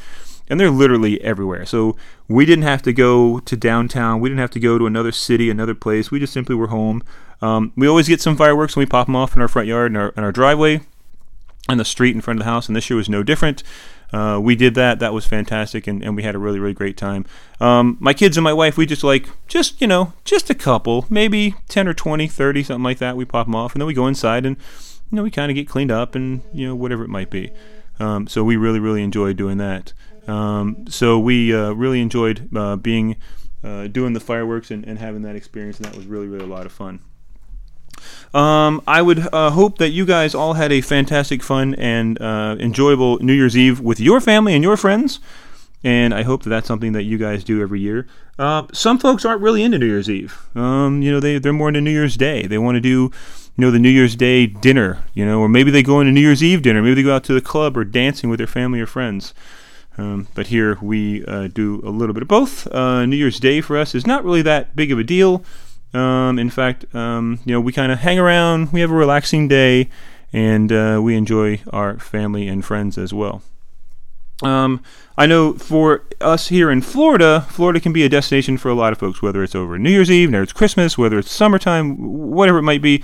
and 0.48 0.58
they're 0.58 0.72
literally 0.72 1.22
everywhere. 1.22 1.64
So 1.66 1.96
we 2.26 2.46
didn't 2.46 2.64
have 2.64 2.82
to 2.82 2.92
go 2.92 3.38
to 3.38 3.56
downtown, 3.56 4.18
we 4.18 4.28
didn't 4.28 4.40
have 4.40 4.50
to 4.50 4.60
go 4.60 4.76
to 4.76 4.86
another 4.86 5.12
city, 5.12 5.50
another 5.50 5.74
place. 5.74 6.10
We 6.10 6.18
just 6.18 6.32
simply 6.32 6.56
were 6.56 6.68
home. 6.68 7.04
Um, 7.40 7.72
we 7.76 7.86
always 7.86 8.08
get 8.08 8.20
some 8.20 8.36
fireworks 8.36 8.74
when 8.74 8.82
we 8.82 8.90
pop 8.90 9.06
them 9.06 9.14
off 9.14 9.36
in 9.36 9.42
our 9.42 9.46
front 9.46 9.68
yard 9.68 9.92
and 9.92 9.96
our, 9.96 10.12
our 10.16 10.32
driveway, 10.32 10.80
and 11.68 11.78
the 11.78 11.84
street 11.84 12.14
in 12.14 12.20
front 12.20 12.40
of 12.40 12.44
the 12.44 12.50
house, 12.50 12.66
and 12.68 12.76
this 12.76 12.88
year 12.88 12.96
was 12.96 13.08
no 13.08 13.22
different. 13.22 13.62
Uh, 14.12 14.40
we 14.42 14.56
did 14.56 14.74
that. 14.74 15.00
That 15.00 15.12
was 15.12 15.26
fantastic, 15.26 15.86
and, 15.86 16.02
and 16.02 16.16
we 16.16 16.22
had 16.22 16.34
a 16.34 16.38
really, 16.38 16.58
really 16.58 16.72
great 16.74 16.96
time. 16.96 17.26
Um, 17.60 17.98
my 18.00 18.14
kids 18.14 18.36
and 18.36 18.44
my 18.44 18.54
wife, 18.54 18.78
we 18.78 18.86
just 18.86 19.04
like, 19.04 19.28
just, 19.46 19.80
you 19.80 19.86
know, 19.86 20.14
just 20.24 20.48
a 20.48 20.54
couple, 20.54 21.06
maybe 21.10 21.54
10 21.68 21.86
or 21.86 21.94
20, 21.94 22.26
30, 22.26 22.62
something 22.62 22.84
like 22.84 22.98
that. 22.98 23.16
We 23.16 23.24
pop 23.26 23.46
them 23.46 23.54
off, 23.54 23.74
and 23.74 23.82
then 23.82 23.86
we 23.86 23.94
go 23.94 24.06
inside 24.06 24.46
and, 24.46 24.56
you 25.10 25.16
know, 25.16 25.22
we 25.22 25.30
kind 25.30 25.50
of 25.50 25.54
get 25.54 25.68
cleaned 25.68 25.90
up 25.90 26.14
and, 26.14 26.42
you 26.52 26.66
know, 26.66 26.74
whatever 26.74 27.04
it 27.04 27.08
might 27.08 27.30
be. 27.30 27.52
Um, 28.00 28.26
so 28.26 28.42
we 28.44 28.56
really, 28.56 28.80
really 28.80 29.02
enjoyed 29.02 29.36
doing 29.36 29.58
that. 29.58 29.92
Um, 30.26 30.86
so 30.88 31.18
we 31.18 31.54
uh, 31.54 31.72
really 31.72 32.00
enjoyed 32.00 32.48
uh, 32.56 32.76
being, 32.76 33.16
uh, 33.62 33.88
doing 33.88 34.14
the 34.14 34.20
fireworks 34.20 34.70
and, 34.70 34.86
and 34.86 34.98
having 34.98 35.22
that 35.22 35.36
experience, 35.36 35.76
and 35.76 35.86
that 35.86 35.96
was 35.96 36.06
really, 36.06 36.28
really 36.28 36.44
a 36.44 36.48
lot 36.48 36.64
of 36.64 36.72
fun. 36.72 37.00
Um, 38.34 38.82
I 38.86 39.02
would 39.02 39.28
uh, 39.32 39.50
hope 39.50 39.78
that 39.78 39.90
you 39.90 40.04
guys 40.04 40.34
all 40.34 40.54
had 40.54 40.72
a 40.72 40.80
fantastic, 40.80 41.42
fun, 41.42 41.74
and 41.74 42.20
uh, 42.20 42.56
enjoyable 42.58 43.18
New 43.18 43.32
Year's 43.32 43.56
Eve 43.56 43.80
with 43.80 44.00
your 44.00 44.20
family 44.20 44.54
and 44.54 44.62
your 44.62 44.76
friends. 44.76 45.20
And 45.84 46.12
I 46.12 46.22
hope 46.22 46.42
that 46.42 46.50
that's 46.50 46.66
something 46.66 46.92
that 46.92 47.04
you 47.04 47.18
guys 47.18 47.44
do 47.44 47.62
every 47.62 47.80
year. 47.80 48.06
Uh, 48.38 48.66
some 48.72 48.98
folks 48.98 49.24
aren't 49.24 49.40
really 49.40 49.62
into 49.62 49.78
New 49.78 49.86
Year's 49.86 50.10
Eve. 50.10 50.36
Um, 50.56 51.02
you 51.02 51.10
know, 51.12 51.20
they, 51.20 51.38
they're 51.38 51.52
more 51.52 51.68
into 51.68 51.80
New 51.80 51.92
Year's 51.92 52.16
Day. 52.16 52.46
They 52.46 52.58
want 52.58 52.76
to 52.76 52.80
do, 52.80 52.88
you 52.88 53.10
know, 53.56 53.70
the 53.70 53.78
New 53.78 53.88
Year's 53.88 54.16
Day 54.16 54.46
dinner, 54.46 55.04
you 55.14 55.24
know, 55.24 55.40
or 55.40 55.48
maybe 55.48 55.70
they 55.70 55.82
go 55.82 56.00
into 56.00 56.12
New 56.12 56.20
Year's 56.20 56.42
Eve 56.42 56.62
dinner. 56.62 56.82
Maybe 56.82 56.94
they 56.94 57.02
go 57.04 57.14
out 57.14 57.24
to 57.24 57.34
the 57.34 57.40
club 57.40 57.76
or 57.76 57.84
dancing 57.84 58.28
with 58.28 58.38
their 58.38 58.46
family 58.48 58.80
or 58.80 58.86
friends. 58.86 59.34
Um, 59.96 60.28
but 60.34 60.48
here 60.48 60.78
we 60.80 61.24
uh, 61.26 61.48
do 61.48 61.80
a 61.84 61.90
little 61.90 62.12
bit 62.12 62.22
of 62.22 62.28
both. 62.28 62.66
Uh, 62.68 63.04
New 63.04 63.16
Year's 63.16 63.40
Day 63.40 63.60
for 63.60 63.76
us 63.76 63.94
is 63.94 64.06
not 64.06 64.24
really 64.24 64.42
that 64.42 64.74
big 64.76 64.92
of 64.92 64.98
a 64.98 65.04
deal. 65.04 65.44
Um, 65.94 66.38
in 66.38 66.50
fact, 66.50 66.94
um, 66.94 67.40
you 67.44 67.52
know, 67.52 67.60
we 67.60 67.72
kind 67.72 67.90
of 67.90 68.00
hang 68.00 68.18
around, 68.18 68.72
we 68.72 68.80
have 68.80 68.90
a 68.90 68.94
relaxing 68.94 69.48
day, 69.48 69.88
and 70.32 70.70
uh, 70.70 71.00
we 71.02 71.16
enjoy 71.16 71.60
our 71.70 71.98
family 71.98 72.46
and 72.48 72.64
friends 72.64 72.98
as 72.98 73.14
well. 73.14 73.42
Um, 74.42 74.82
I 75.16 75.26
know 75.26 75.54
for 75.54 76.04
us 76.20 76.48
here 76.48 76.70
in 76.70 76.82
Florida, 76.82 77.46
Florida 77.48 77.80
can 77.80 77.92
be 77.92 78.04
a 78.04 78.08
destination 78.08 78.56
for 78.56 78.68
a 78.68 78.74
lot 78.74 78.92
of 78.92 78.98
folks, 78.98 79.20
whether 79.20 79.42
it's 79.42 79.54
over 79.54 79.78
New 79.78 79.90
Year's 79.90 80.10
Eve, 80.10 80.30
whether 80.30 80.42
it's 80.42 80.52
Christmas, 80.52 80.96
whether 80.96 81.18
it's 81.18 81.30
summertime, 81.30 81.96
whatever 81.96 82.58
it 82.58 82.62
might 82.62 82.82
be. 82.82 83.02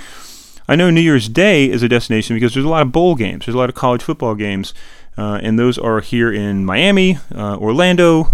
I 0.69 0.77
know 0.77 0.91
New 0.91 1.01
Year's 1.01 1.29
Day 1.29 1.69
is 1.69 1.83
a 1.83 1.89
destination 1.89 2.37
because 2.37 2.55
there's 2.55 2.65
a 2.65 2.69
lot 2.69 2.83
of 2.83 2.93
bowl 2.93 3.17
games, 3.17 3.47
there's 3.47 3.55
a 3.55 3.59
lot 3.59 3.69
of 3.69 3.75
college 3.75 4.03
football 4.03 4.35
games, 4.35 4.73
uh, 5.19 5.41
and 5.43 5.59
those 5.59 5.77
are 5.77 6.01
here 6.01 6.33
in 6.33 6.65
Miami, 6.65 7.19
uh, 7.35 7.57
Orlando, 7.57 8.31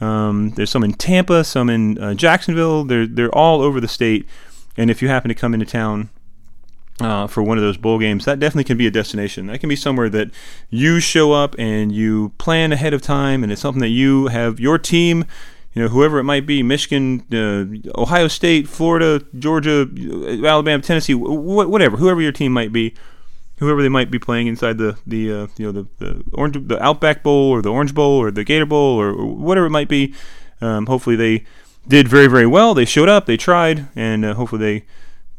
um, 0.00 0.50
there's 0.50 0.70
some 0.70 0.84
in 0.84 0.92
Tampa, 0.92 1.44
some 1.44 1.68
in 1.68 1.98
uh, 1.98 2.14
Jacksonville. 2.14 2.84
They're 2.84 3.06
they're 3.06 3.34
all 3.34 3.60
over 3.60 3.80
the 3.80 3.88
state. 3.88 4.26
And 4.76 4.90
if 4.90 5.02
you 5.02 5.08
happen 5.08 5.28
to 5.28 5.34
come 5.34 5.54
into 5.54 5.66
town 5.66 6.10
uh, 7.00 7.26
for 7.26 7.42
one 7.42 7.58
of 7.58 7.62
those 7.64 7.76
bowl 7.76 7.98
games, 7.98 8.24
that 8.26 8.38
definitely 8.38 8.64
can 8.64 8.78
be 8.78 8.86
a 8.86 8.90
destination. 8.92 9.48
That 9.48 9.58
can 9.58 9.68
be 9.68 9.76
somewhere 9.76 10.08
that 10.10 10.30
you 10.70 11.00
show 11.00 11.32
up 11.32 11.56
and 11.58 11.90
you 11.90 12.32
plan 12.38 12.72
ahead 12.72 12.94
of 12.94 13.02
time, 13.02 13.42
and 13.42 13.50
it's 13.50 13.60
something 13.60 13.80
that 13.80 13.88
you 13.88 14.28
have 14.28 14.60
your 14.60 14.78
team, 14.78 15.24
you 15.74 15.82
know, 15.82 15.88
whoever 15.88 16.20
it 16.20 16.24
might 16.24 16.46
be, 16.46 16.62
Michigan, 16.62 17.24
uh, 17.32 18.00
Ohio 18.00 18.28
State, 18.28 18.68
Florida, 18.68 19.24
Georgia, 19.36 19.88
Alabama, 20.46 20.82
Tennessee, 20.82 21.12
wh- 21.12 21.68
whatever, 21.68 21.96
whoever 21.96 22.20
your 22.20 22.32
team 22.32 22.52
might 22.52 22.72
be 22.72 22.94
whoever 23.58 23.82
they 23.82 23.88
might 23.88 24.10
be 24.10 24.18
playing 24.18 24.46
inside 24.46 24.78
the 24.78 24.98
the 25.06 25.32
uh, 25.32 25.46
you 25.56 25.66
know 25.66 25.72
the 25.72 25.86
the 25.98 26.24
orange 26.32 26.56
the 26.68 26.82
Outback 26.82 27.22
Bowl 27.22 27.50
or 27.50 27.62
the 27.62 27.70
Orange 27.70 27.94
Bowl 27.94 28.18
or 28.18 28.30
the 28.30 28.44
Gator 28.44 28.66
Bowl 28.66 29.00
or, 29.00 29.10
or 29.10 29.26
whatever 29.26 29.66
it 29.66 29.70
might 29.70 29.88
be. 29.88 30.14
Um, 30.60 30.86
hopefully 30.86 31.16
they 31.16 31.44
did 31.86 32.08
very 32.08 32.26
very 32.26 32.46
well. 32.46 32.74
They 32.74 32.84
showed 32.84 33.08
up, 33.08 33.26
they 33.26 33.36
tried, 33.36 33.88
and 33.94 34.24
uh, 34.24 34.34
hopefully 34.34 34.60
they 34.60 34.86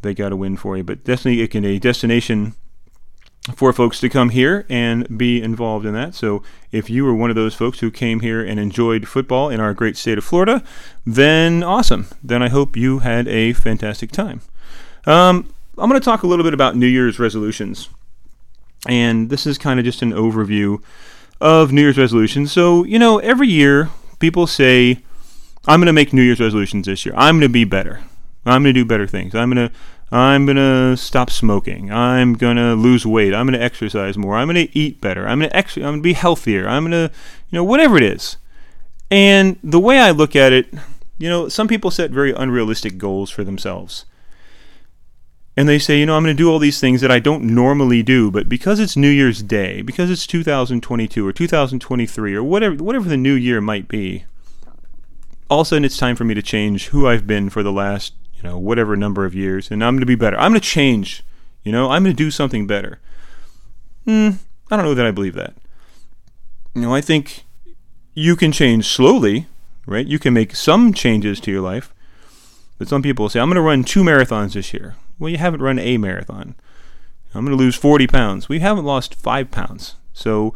they 0.01 0.13
got 0.13 0.31
a 0.31 0.35
win 0.35 0.57
for 0.57 0.77
you. 0.77 0.83
But 0.83 1.03
definitely 1.03 1.41
it 1.41 1.51
can 1.51 1.65
a 1.65 1.79
destination 1.79 2.55
for 3.55 3.73
folks 3.73 3.99
to 3.99 4.09
come 4.09 4.29
here 4.29 4.65
and 4.69 5.17
be 5.17 5.41
involved 5.41 5.85
in 5.85 5.93
that. 5.93 6.13
So 6.13 6.43
if 6.71 6.89
you 6.89 7.03
were 7.03 7.13
one 7.13 7.29
of 7.29 7.35
those 7.35 7.55
folks 7.55 7.79
who 7.79 7.89
came 7.89 8.19
here 8.19 8.43
and 8.43 8.59
enjoyed 8.59 9.07
football 9.07 9.49
in 9.49 9.59
our 9.59 9.73
great 9.73 9.97
state 9.97 10.17
of 10.17 10.23
Florida, 10.23 10.63
then 11.05 11.63
awesome. 11.63 12.07
Then 12.23 12.43
I 12.43 12.49
hope 12.49 12.75
you 12.75 12.99
had 12.99 13.27
a 13.27 13.53
fantastic 13.53 14.11
time. 14.11 14.41
Um, 15.05 15.53
I'm 15.77 15.89
going 15.89 15.99
to 15.99 16.05
talk 16.05 16.23
a 16.23 16.27
little 16.27 16.43
bit 16.43 16.53
about 16.53 16.75
New 16.75 16.87
Year's 16.87 17.19
resolutions. 17.19 17.89
And 18.87 19.29
this 19.29 19.45
is 19.45 19.57
kind 19.57 19.79
of 19.79 19.85
just 19.85 20.01
an 20.01 20.11
overview 20.11 20.81
of 21.41 21.71
New 21.71 21.81
Year's 21.81 21.97
resolutions. 21.97 22.51
So, 22.51 22.83
you 22.83 22.99
know, 22.99 23.19
every 23.19 23.47
year 23.47 23.89
people 24.19 24.47
say, 24.47 24.99
I'm 25.67 25.79
going 25.79 25.87
to 25.87 25.93
make 25.93 26.13
New 26.13 26.21
Year's 26.21 26.39
resolutions 26.39 26.85
this 26.85 27.05
year. 27.05 27.13
I'm 27.17 27.35
going 27.35 27.49
to 27.49 27.53
be 27.53 27.65
better. 27.65 28.01
I'm 28.45 28.63
going 28.63 28.73
to 28.73 28.79
do 28.79 28.85
better 28.85 29.07
things. 29.07 29.35
I'm 29.35 29.51
going 29.51 29.69
to 29.69 29.75
I'm 30.11 30.47
going 30.47 30.55
to 30.55 30.97
stop 30.97 31.29
smoking. 31.29 31.91
I'm 31.91 32.33
going 32.33 32.57
to 32.57 32.73
lose 32.73 33.05
weight. 33.05 33.33
I'm 33.33 33.45
going 33.45 33.59
to 33.59 33.63
exercise 33.63 34.17
more. 34.17 34.35
I'm 34.35 34.47
going 34.47 34.67
to 34.67 34.77
eat 34.77 34.99
better. 34.99 35.27
I'm 35.27 35.39
going 35.39 35.51
to 35.51 35.55
ex- 35.55 35.77
I'm 35.77 35.83
going 35.83 35.99
to 35.99 36.01
be 36.01 36.13
healthier. 36.13 36.67
I'm 36.67 36.89
going 36.89 37.09
to, 37.09 37.13
you 37.49 37.55
know, 37.55 37.63
whatever 37.63 37.95
it 37.95 38.03
is. 38.03 38.37
And 39.11 39.59
the 39.63 39.79
way 39.79 39.99
I 39.99 40.09
look 40.09 40.35
at 40.35 40.51
it, 40.51 40.73
you 41.19 41.29
know, 41.29 41.47
some 41.47 41.67
people 41.67 41.91
set 41.91 42.09
very 42.09 42.31
unrealistic 42.31 42.97
goals 42.97 43.29
for 43.29 43.43
themselves 43.43 44.05
and 45.59 45.67
they 45.67 45.77
say, 45.77 45.99
you 45.99 46.05
know, 46.05 46.15
I'm 46.15 46.23
going 46.23 46.33
to 46.33 46.41
do 46.41 46.49
all 46.49 46.57
these 46.57 46.79
things 46.79 47.01
that 47.01 47.11
I 47.11 47.19
don't 47.19 47.43
normally 47.43 48.01
do, 48.01 48.31
but 48.31 48.47
because 48.47 48.79
it's 48.79 48.95
New 48.95 49.09
Year's 49.09 49.43
Day, 49.43 49.81
because 49.81 50.09
it's 50.09 50.25
2022 50.25 51.27
or 51.27 51.33
2023 51.33 52.33
or 52.33 52.41
whatever 52.41 52.81
whatever 52.81 53.09
the 53.09 53.17
new 53.17 53.33
year 53.33 53.59
might 53.59 53.89
be, 53.89 54.23
all 55.49 55.59
of 55.59 55.67
a 55.67 55.67
sudden 55.67 55.83
it's 55.83 55.97
time 55.97 56.15
for 56.15 56.23
me 56.23 56.33
to 56.33 56.41
change 56.41 56.87
who 56.87 57.05
I've 57.05 57.27
been 57.27 57.49
for 57.49 57.61
the 57.61 57.73
last, 57.73 58.13
you 58.37 58.43
know, 58.43 58.57
whatever 58.57 58.95
number 58.95 59.25
of 59.25 59.35
years, 59.35 59.69
and 59.69 59.83
I'm 59.83 59.95
going 59.95 59.99
to 59.99 60.05
be 60.05 60.15
better. 60.15 60.37
I'm 60.39 60.53
going 60.53 60.61
to 60.61 60.65
change. 60.65 61.25
You 61.65 61.73
know, 61.73 61.89
I'm 61.91 62.03
going 62.05 62.15
to 62.15 62.23
do 62.23 62.31
something 62.31 62.65
better. 62.65 63.01
Hmm, 64.05 64.29
I 64.71 64.77
don't 64.77 64.85
know 64.85 64.93
that 64.93 65.05
I 65.05 65.11
believe 65.11 65.35
that. 65.35 65.55
You 66.73 66.83
know, 66.83 66.95
I 66.95 67.01
think 67.01 67.43
you 68.13 68.37
can 68.37 68.53
change 68.53 68.87
slowly, 68.87 69.47
right? 69.85 70.07
You 70.07 70.19
can 70.19 70.33
make 70.33 70.55
some 70.55 70.93
changes 70.93 71.41
to 71.41 71.51
your 71.51 71.59
life. 71.59 71.93
But 72.77 72.87
some 72.87 73.01
people 73.01 73.27
say, 73.27 73.41
I'm 73.41 73.49
going 73.49 73.55
to 73.55 73.61
run 73.61 73.83
two 73.83 74.03
marathons 74.03 74.53
this 74.53 74.73
year. 74.73 74.95
Well, 75.19 75.29
you 75.29 75.37
haven't 75.37 75.61
run 75.61 75.77
a 75.77 75.97
marathon. 75.97 76.55
I'm 77.33 77.45
going 77.45 77.55
to 77.55 77.63
lose 77.63 77.75
40 77.75 78.07
pounds. 78.07 78.49
We 78.49 78.59
haven't 78.59 78.85
lost 78.85 79.13
five 79.13 79.51
pounds. 79.51 79.95
So, 80.13 80.55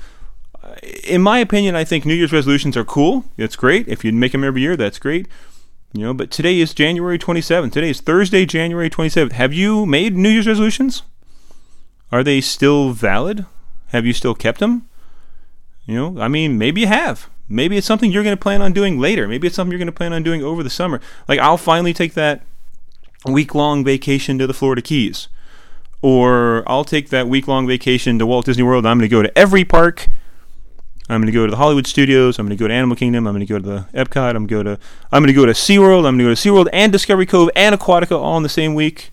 uh, 0.64 0.76
in 1.04 1.22
my 1.22 1.40
opinion, 1.40 1.76
I 1.76 1.84
think 1.84 2.06
New 2.06 2.16
Year's 2.16 2.34
resolutions 2.34 2.76
are 2.76 2.86
cool. 2.86 3.26
It's 3.38 3.56
great. 3.56 3.88
If 3.88 4.04
you 4.04 4.12
make 4.12 4.32
them 4.32 4.44
every 4.44 4.62
year, 4.62 4.76
that's 4.76 4.98
great. 4.98 5.28
You 5.92 6.02
know, 6.02 6.14
but 6.14 6.32
today 6.32 6.60
is 6.60 6.74
January 6.74 7.20
27th. 7.20 7.72
Today 7.72 7.92
is 7.92 8.02
Thursday, 8.02 8.46
January 8.46 8.90
27th. 8.90 9.34
Have 9.34 9.54
you 9.54 9.86
made 9.86 10.16
New 10.16 10.30
Year's 10.30 10.48
resolutions? 10.48 11.04
Are 12.12 12.24
they 12.24 12.42
still 12.42 12.92
valid? 12.92 13.46
Have 13.88 14.06
you 14.06 14.14
still 14.14 14.34
kept 14.34 14.60
them? 14.60 14.90
You 15.86 15.96
know, 15.96 16.22
I 16.22 16.28
mean, 16.28 16.58
maybe 16.58 16.82
you 16.82 16.88
have. 16.88 17.30
Maybe 17.48 17.78
it's 17.78 17.86
something 17.86 18.12
you're 18.12 18.24
going 18.24 18.36
to 18.36 18.42
plan 18.42 18.62
on 18.62 18.74
doing 18.74 19.00
later. 19.00 19.28
Maybe 19.28 19.46
it's 19.46 19.56
something 19.56 19.72
you're 19.72 19.78
going 19.78 19.86
to 19.86 19.92
plan 19.92 20.14
on 20.14 20.24
doing 20.24 20.42
over 20.42 20.64
the 20.64 20.70
summer. 20.70 21.00
Like, 21.28 21.40
I'll 21.40 21.58
finally 21.58 21.94
take 21.94 22.14
that 22.14 22.44
week 23.26 23.56
long 23.56 23.84
vacation 23.84 24.38
to 24.40 24.48
the 24.48 24.54
Florida 24.54 24.82
Keys. 24.82 25.28
Or 26.02 26.64
I'll 26.68 26.84
take 26.84 27.10
that 27.10 27.28
week 27.28 27.48
long 27.48 27.66
vacation 27.66 28.20
to 28.20 28.26
Walt 28.26 28.46
Disney 28.46 28.64
World. 28.64 28.86
I'm 28.86 28.98
going 28.98 29.10
to 29.10 29.14
go 29.16 29.22
to 29.22 29.38
every 29.38 29.64
park. 29.64 30.08
I'm 31.10 31.22
going 31.22 31.32
to 31.32 31.34
go 31.34 31.46
to 31.46 31.52
the 31.52 31.58
Hollywood 31.58 31.88
Studios. 31.88 32.40
I'm 32.40 32.46
going 32.46 32.58
to 32.58 32.62
go 32.62 32.68
to 32.68 32.74
Animal 32.74 32.96
Kingdom. 32.96 33.28
I'm 33.28 33.34
going 33.34 33.46
to 33.46 33.54
go 33.54 33.60
to 33.60 33.66
the 33.66 33.88
Epcot. 33.94 34.36
I'm 34.36 34.46
going 34.46 34.48
to 34.48 34.56
go 34.56 34.64
to 34.64 34.80
I'm 35.12 35.22
going 35.22 35.28
to 35.28 35.34
go 35.34 35.46
to 35.46 35.52
SeaWorld. 35.52 36.00
I'm 36.00 36.18
going 36.18 36.20
to 36.20 36.24
go 36.26 36.36
to 36.36 36.50
SeaWorld 36.50 36.70
and 36.74 36.92
Discovery 36.92 37.26
Cove 37.26 37.50
and 37.56 37.78
Aquatica 37.78 38.18
all 38.18 38.38
in 38.38 38.44
the 38.44 38.50
same 38.50 38.74
week. 38.74 39.12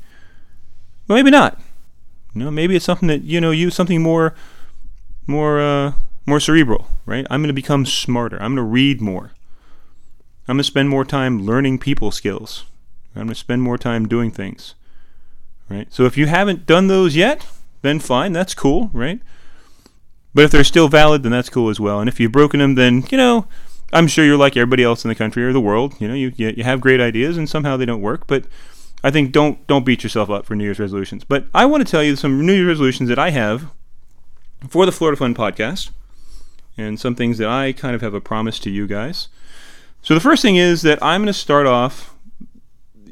Well, 1.06 1.16
maybe 1.16 1.30
not. 1.30 1.60
You 2.34 2.44
know, 2.44 2.50
maybe 2.50 2.76
it's 2.76 2.84
something 2.84 3.08
that 3.08 3.22
you 3.22 3.40
know 3.40 3.50
you 3.50 3.70
something 3.70 4.02
more 4.02 4.34
more 5.26 5.60
uh, 5.60 5.92
more 6.26 6.38
cerebral, 6.38 6.86
right? 7.06 7.26
I'm 7.28 7.40
going 7.40 7.48
to 7.48 7.54
become 7.54 7.84
smarter. 7.84 8.36
I'm 8.36 8.54
going 8.54 8.56
to 8.56 8.62
read 8.62 9.00
more. 9.00 9.32
I'm 10.46 10.56
going 10.56 10.58
to 10.58 10.64
spend 10.64 10.88
more 10.88 11.04
time 11.04 11.44
learning 11.44 11.78
people 11.78 12.10
skills. 12.10 12.64
I'm 13.14 13.22
going 13.22 13.28
to 13.28 13.34
spend 13.34 13.62
more 13.62 13.78
time 13.78 14.08
doing 14.08 14.30
things. 14.30 14.74
Right? 15.68 15.92
So 15.92 16.04
if 16.04 16.16
you 16.16 16.26
haven't 16.26 16.66
done 16.66 16.88
those 16.88 17.16
yet, 17.16 17.46
then 17.82 18.00
fine, 18.00 18.32
that's 18.32 18.54
cool, 18.54 18.90
right? 18.92 19.20
But 20.34 20.44
if 20.44 20.50
they're 20.50 20.64
still 20.64 20.88
valid, 20.88 21.22
then 21.22 21.32
that's 21.32 21.48
cool 21.48 21.70
as 21.70 21.80
well. 21.80 22.00
And 22.00 22.08
if 22.08 22.20
you've 22.20 22.32
broken 22.32 22.60
them, 22.60 22.74
then, 22.74 23.04
you 23.10 23.18
know, 23.18 23.46
I'm 23.92 24.06
sure 24.06 24.24
you're 24.24 24.36
like 24.36 24.56
everybody 24.56 24.84
else 24.84 25.04
in 25.04 25.08
the 25.08 25.14
country 25.14 25.44
or 25.44 25.52
the 25.52 25.60
world. 25.60 25.94
You 26.00 26.08
know, 26.08 26.14
you, 26.14 26.32
you 26.36 26.62
have 26.62 26.80
great 26.80 27.00
ideas 27.00 27.36
and 27.36 27.48
somehow 27.48 27.76
they 27.76 27.84
don't 27.84 28.00
work. 28.00 28.26
But 28.26 28.44
I 29.02 29.10
think 29.10 29.32
don't 29.32 29.66
don't 29.66 29.84
beat 29.84 30.02
yourself 30.02 30.30
up 30.30 30.46
for 30.46 30.54
New 30.54 30.64
Year's 30.64 30.78
resolutions. 30.78 31.24
But 31.24 31.46
I 31.54 31.66
want 31.66 31.84
to 31.84 31.90
tell 31.90 32.02
you 32.02 32.16
some 32.16 32.44
New 32.46 32.54
Year's 32.54 32.68
resolutions 32.68 33.08
that 33.08 33.18
I 33.18 33.30
have 33.30 33.70
for 34.68 34.86
the 34.86 34.92
Florida 34.92 35.16
Fun 35.16 35.34
podcast 35.34 35.90
and 36.76 37.00
some 37.00 37.14
things 37.14 37.38
that 37.38 37.48
I 37.48 37.72
kind 37.72 37.94
of 37.94 38.00
have 38.00 38.14
a 38.14 38.20
promise 38.20 38.58
to 38.60 38.70
you 38.70 38.86
guys. 38.86 39.28
So 40.02 40.14
the 40.14 40.20
first 40.20 40.42
thing 40.42 40.56
is 40.56 40.82
that 40.82 41.02
I'm 41.02 41.22
going 41.22 41.26
to 41.26 41.32
start 41.32 41.66
off 41.66 42.09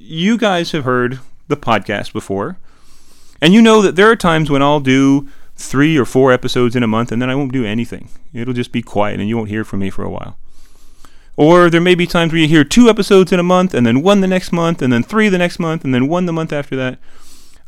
you 0.08 0.38
guys 0.38 0.72
have 0.72 0.84
heard 0.84 1.20
the 1.48 1.56
podcast 1.56 2.12
before, 2.12 2.56
and 3.40 3.52
you 3.52 3.62
know 3.62 3.82
that 3.82 3.96
there 3.96 4.10
are 4.10 4.16
times 4.16 4.50
when 4.50 4.62
I'll 4.62 4.80
do 4.80 5.28
three 5.58 5.98
or 5.98 6.04
four 6.04 6.32
episodes 6.32 6.76
in 6.76 6.82
a 6.82 6.86
month 6.86 7.10
and 7.10 7.20
then 7.20 7.28
I 7.28 7.34
won't 7.34 7.52
do 7.52 7.64
anything. 7.64 8.08
It'll 8.32 8.54
just 8.54 8.72
be 8.72 8.80
quiet 8.80 9.18
and 9.18 9.28
you 9.28 9.36
won't 9.36 9.48
hear 9.48 9.64
from 9.64 9.80
me 9.80 9.90
for 9.90 10.04
a 10.04 10.10
while. 10.10 10.38
Or 11.36 11.68
there 11.68 11.80
may 11.80 11.94
be 11.94 12.06
times 12.06 12.32
where 12.32 12.40
you 12.40 12.48
hear 12.48 12.64
two 12.64 12.88
episodes 12.88 13.32
in 13.32 13.40
a 13.40 13.44
month 13.44 13.74
and 13.74 13.84
then 13.84 14.02
one 14.02 14.20
the 14.20 14.26
next 14.26 14.52
month 14.52 14.82
and 14.82 14.92
then 14.92 15.02
three 15.02 15.28
the 15.28 15.38
next 15.38 15.58
month 15.58 15.84
and 15.84 15.92
then 15.92 16.08
one 16.08 16.26
the 16.26 16.32
month 16.32 16.52
after 16.52 16.76
that. 16.76 16.98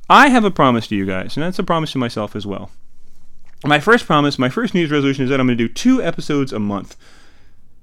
I 0.09 0.29
have 0.29 0.45
a 0.45 0.51
promise 0.51 0.89
to 0.89 0.97
you 0.97 1.07
guys, 1.07 1.37
and 1.37 1.45
that's 1.45 1.61
a 1.61 1.63
promise 1.63 1.93
to 1.93 1.99
myself 1.99 2.35
as 2.35 2.45
well. 2.45 2.71
My 3.65 3.79
first 3.79 4.07
promise, 4.07 4.41
my 4.41 4.49
first 4.49 4.75
news 4.75 4.91
resolution 4.91 5.23
is 5.23 5.31
that 5.31 5.39
I'm 5.39 5.47
going 5.47 5.57
to 5.57 5.69
do 5.69 5.73
two 5.73 6.03
episodes 6.03 6.53
a 6.53 6.59
month. 6.59 6.97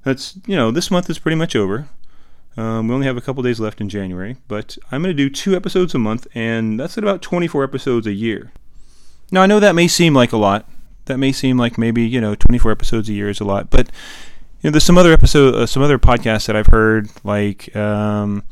That's, 0.03 0.37
you 0.45 0.57
know, 0.57 0.71
this 0.71 0.91
month 0.91 1.09
is 1.09 1.19
pretty 1.19 1.35
much 1.35 1.55
over. 1.55 1.87
Um, 2.57 2.87
we 2.87 2.95
only 2.95 3.05
have 3.05 3.17
a 3.17 3.21
couple 3.21 3.43
days 3.43 3.59
left 3.59 3.79
in 3.79 3.87
January, 3.87 4.35
but 4.47 4.79
I'm 4.91 5.03
going 5.03 5.15
to 5.15 5.23
do 5.23 5.29
two 5.29 5.55
episodes 5.55 5.93
a 5.93 5.99
month, 5.99 6.25
and 6.33 6.79
that's 6.79 6.97
at 6.97 7.03
about 7.03 7.21
24 7.21 7.63
episodes 7.63 8.07
a 8.07 8.13
year. 8.13 8.51
Now, 9.31 9.43
I 9.43 9.45
know 9.45 9.59
that 9.59 9.75
may 9.75 9.87
seem 9.87 10.15
like 10.15 10.31
a 10.31 10.37
lot. 10.37 10.67
That 11.05 11.19
may 11.19 11.31
seem 11.31 11.57
like 11.57 11.77
maybe, 11.77 12.01
you 12.01 12.19
know, 12.19 12.33
24 12.33 12.71
episodes 12.71 13.09
a 13.09 13.13
year 13.13 13.29
is 13.29 13.39
a 13.39 13.45
lot, 13.45 13.69
but 13.69 13.87
you 14.61 14.69
know, 14.69 14.71
there's 14.71 14.83
some 14.83 14.97
other 14.97 15.13
episode, 15.13 15.53
uh, 15.53 15.67
some 15.67 15.83
other 15.83 15.99
podcasts 15.99 16.47
that 16.47 16.55
I've 16.55 16.67
heard, 16.67 17.09
like 17.23 17.73
um, 17.75 18.43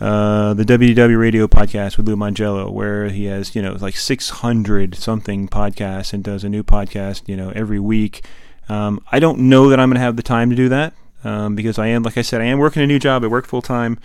uh, 0.00 0.54
the 0.54 0.64
WDW 0.64 1.18
Radio 1.18 1.46
podcast 1.46 1.98
with 1.98 2.08
Lou 2.08 2.16
Mongello, 2.16 2.72
where 2.72 3.10
he 3.10 3.26
has, 3.26 3.54
you 3.54 3.60
know, 3.60 3.74
like 3.74 3.96
600 3.96 4.94
something 4.94 5.48
podcasts 5.48 6.14
and 6.14 6.24
does 6.24 6.44
a 6.44 6.48
new 6.48 6.62
podcast, 6.62 7.28
you 7.28 7.36
know, 7.36 7.50
every 7.50 7.78
week. 7.78 8.24
Um, 8.70 9.04
I 9.12 9.18
don't 9.18 9.40
know 9.40 9.68
that 9.68 9.78
I'm 9.78 9.90
going 9.90 9.96
to 9.96 10.00
have 10.00 10.16
the 10.16 10.22
time 10.22 10.48
to 10.48 10.56
do 10.56 10.70
that 10.70 10.94
um, 11.24 11.54
because 11.54 11.78
I 11.78 11.88
am, 11.88 12.02
like 12.02 12.18
I 12.18 12.22
said, 12.22 12.40
I 12.40 12.44
am 12.44 12.58
working 12.58 12.82
a 12.82 12.86
new 12.86 12.98
job. 12.98 13.24
I 13.24 13.28
work 13.28 13.46
full 13.46 13.62
time, 13.62 13.98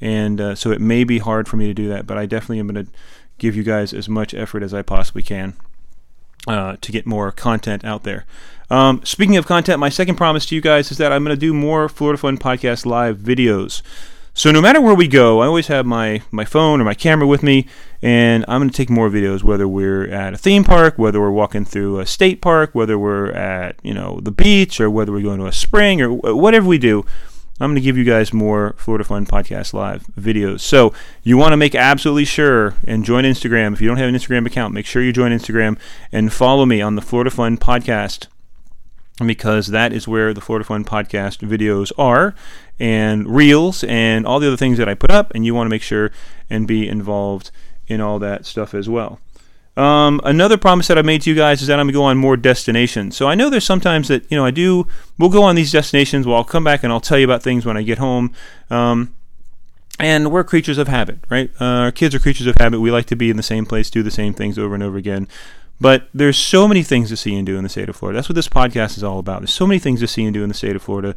and 0.00 0.40
uh, 0.40 0.54
so 0.54 0.70
it 0.70 0.80
may 0.80 1.04
be 1.04 1.18
hard 1.18 1.48
for 1.48 1.56
me 1.56 1.66
to 1.66 1.74
do 1.74 1.88
that. 1.88 2.06
But 2.06 2.18
I 2.18 2.26
definitely 2.26 2.60
am 2.60 2.68
going 2.68 2.86
to 2.86 2.92
give 3.38 3.56
you 3.56 3.62
guys 3.62 3.92
as 3.92 4.08
much 4.08 4.34
effort 4.34 4.62
as 4.62 4.72
I 4.72 4.82
possibly 4.82 5.22
can 5.22 5.54
uh, 6.46 6.76
to 6.80 6.92
get 6.92 7.06
more 7.06 7.32
content 7.32 7.84
out 7.84 8.04
there. 8.04 8.24
Um, 8.70 9.00
speaking 9.04 9.36
of 9.36 9.46
content, 9.46 9.78
my 9.78 9.88
second 9.88 10.16
promise 10.16 10.46
to 10.46 10.54
you 10.54 10.60
guys 10.60 10.90
is 10.90 10.98
that 10.98 11.12
I'm 11.12 11.24
going 11.24 11.34
to 11.34 11.40
do 11.40 11.54
more 11.54 11.88
Florida 11.88 12.18
Fun 12.18 12.38
Podcast 12.38 12.84
live 12.84 13.18
videos. 13.18 13.82
So 14.36 14.52
no 14.52 14.60
matter 14.60 14.82
where 14.82 14.94
we 14.94 15.08
go, 15.08 15.40
I 15.40 15.46
always 15.46 15.68
have 15.68 15.86
my, 15.86 16.20
my 16.30 16.44
phone 16.44 16.78
or 16.78 16.84
my 16.84 16.92
camera 16.92 17.26
with 17.26 17.42
me, 17.42 17.66
and 18.02 18.44
I'm 18.46 18.60
going 18.60 18.68
to 18.68 18.76
take 18.76 18.90
more 18.90 19.08
videos, 19.08 19.42
whether 19.42 19.66
we're 19.66 20.06
at 20.08 20.34
a 20.34 20.36
theme 20.36 20.62
park, 20.62 20.98
whether 20.98 21.18
we're 21.18 21.30
walking 21.30 21.64
through 21.64 22.00
a 22.00 22.04
state 22.04 22.42
park, 22.42 22.74
whether 22.74 22.98
we're 22.98 23.30
at 23.30 23.76
you 23.82 23.94
know 23.94 24.20
the 24.20 24.30
beach, 24.30 24.78
or 24.78 24.90
whether 24.90 25.10
we're 25.10 25.22
going 25.22 25.40
to 25.40 25.46
a 25.46 25.52
spring, 25.52 26.02
or 26.02 26.12
whatever 26.12 26.68
we 26.68 26.76
do. 26.76 27.02
I'm 27.58 27.70
going 27.70 27.76
to 27.76 27.80
give 27.80 27.96
you 27.96 28.04
guys 28.04 28.34
more 28.34 28.74
Florida 28.76 29.04
Fun 29.04 29.24
Podcast 29.24 29.72
Live 29.72 30.04
videos. 30.08 30.60
So 30.60 30.92
you 31.22 31.38
want 31.38 31.52
to 31.52 31.56
make 31.56 31.74
absolutely 31.74 32.26
sure 32.26 32.74
and 32.86 33.06
join 33.06 33.24
Instagram. 33.24 33.72
If 33.72 33.80
you 33.80 33.88
don't 33.88 33.96
have 33.96 34.10
an 34.10 34.14
Instagram 34.14 34.46
account, 34.46 34.74
make 34.74 34.84
sure 34.84 35.00
you 35.02 35.14
join 35.14 35.32
Instagram 35.32 35.78
and 36.12 36.30
follow 36.30 36.66
me 36.66 36.82
on 36.82 36.94
the 36.94 37.00
Florida 37.00 37.30
Fun 37.30 37.56
Podcast 37.56 38.26
because 39.24 39.68
that 39.68 39.92
is 39.92 40.06
where 40.06 40.34
the 40.34 40.40
Florida 40.40 40.64
Fun 40.64 40.84
Podcast 40.84 41.46
videos 41.46 41.90
are 41.96 42.34
and 42.78 43.34
reels 43.34 43.82
and 43.84 44.26
all 44.26 44.40
the 44.40 44.46
other 44.46 44.56
things 44.56 44.76
that 44.78 44.88
I 44.88 44.94
put 44.94 45.10
up. 45.10 45.32
And 45.34 45.46
you 45.46 45.54
want 45.54 45.66
to 45.66 45.70
make 45.70 45.82
sure 45.82 46.10
and 46.50 46.68
be 46.68 46.86
involved 46.88 47.50
in 47.86 48.00
all 48.00 48.18
that 48.18 48.44
stuff 48.44 48.74
as 48.74 48.88
well. 48.88 49.20
Um, 49.76 50.22
another 50.24 50.56
promise 50.56 50.88
that 50.88 50.96
I 50.96 51.02
made 51.02 51.22
to 51.22 51.30
you 51.30 51.36
guys 51.36 51.60
is 51.60 51.68
that 51.68 51.78
I'm 51.78 51.86
going 51.86 51.92
to 51.92 51.98
go 51.98 52.04
on 52.04 52.16
more 52.16 52.36
destinations. 52.36 53.16
So 53.16 53.28
I 53.28 53.34
know 53.34 53.50
there's 53.50 53.64
sometimes 53.64 54.08
that, 54.08 54.30
you 54.30 54.36
know, 54.36 54.44
I 54.44 54.50
do, 54.50 54.86
we'll 55.18 55.28
go 55.28 55.42
on 55.42 55.54
these 55.54 55.70
destinations. 55.70 56.26
Well, 56.26 56.36
I'll 56.36 56.44
come 56.44 56.64
back 56.64 56.82
and 56.82 56.92
I'll 56.92 57.00
tell 57.00 57.18
you 57.18 57.26
about 57.26 57.42
things 57.42 57.66
when 57.66 57.76
I 57.76 57.82
get 57.82 57.98
home. 57.98 58.32
Um, 58.70 59.14
and 59.98 60.30
we're 60.30 60.44
creatures 60.44 60.78
of 60.78 60.88
habit, 60.88 61.18
right? 61.28 61.50
Uh, 61.60 61.64
our 61.64 61.92
kids 61.92 62.14
are 62.14 62.18
creatures 62.18 62.46
of 62.46 62.56
habit. 62.56 62.80
We 62.80 62.90
like 62.90 63.06
to 63.06 63.16
be 63.16 63.30
in 63.30 63.36
the 63.36 63.42
same 63.42 63.66
place, 63.66 63.90
do 63.90 64.02
the 64.02 64.10
same 64.10 64.34
things 64.34 64.58
over 64.58 64.74
and 64.74 64.82
over 64.82 64.96
again. 64.96 65.28
But 65.80 66.08
there's 66.14 66.38
so 66.38 66.66
many 66.66 66.82
things 66.82 67.10
to 67.10 67.16
see 67.16 67.34
and 67.34 67.46
do 67.46 67.56
in 67.56 67.62
the 67.62 67.68
state 67.68 67.88
of 67.88 67.96
Florida. 67.96 68.18
That's 68.18 68.28
what 68.28 68.34
this 68.34 68.48
podcast 68.48 68.96
is 68.96 69.04
all 69.04 69.18
about. 69.18 69.40
There's 69.40 69.52
so 69.52 69.66
many 69.66 69.78
things 69.78 70.00
to 70.00 70.06
see 70.06 70.24
and 70.24 70.32
do 70.32 70.42
in 70.42 70.48
the 70.48 70.54
state 70.54 70.74
of 70.74 70.82
Florida 70.82 71.14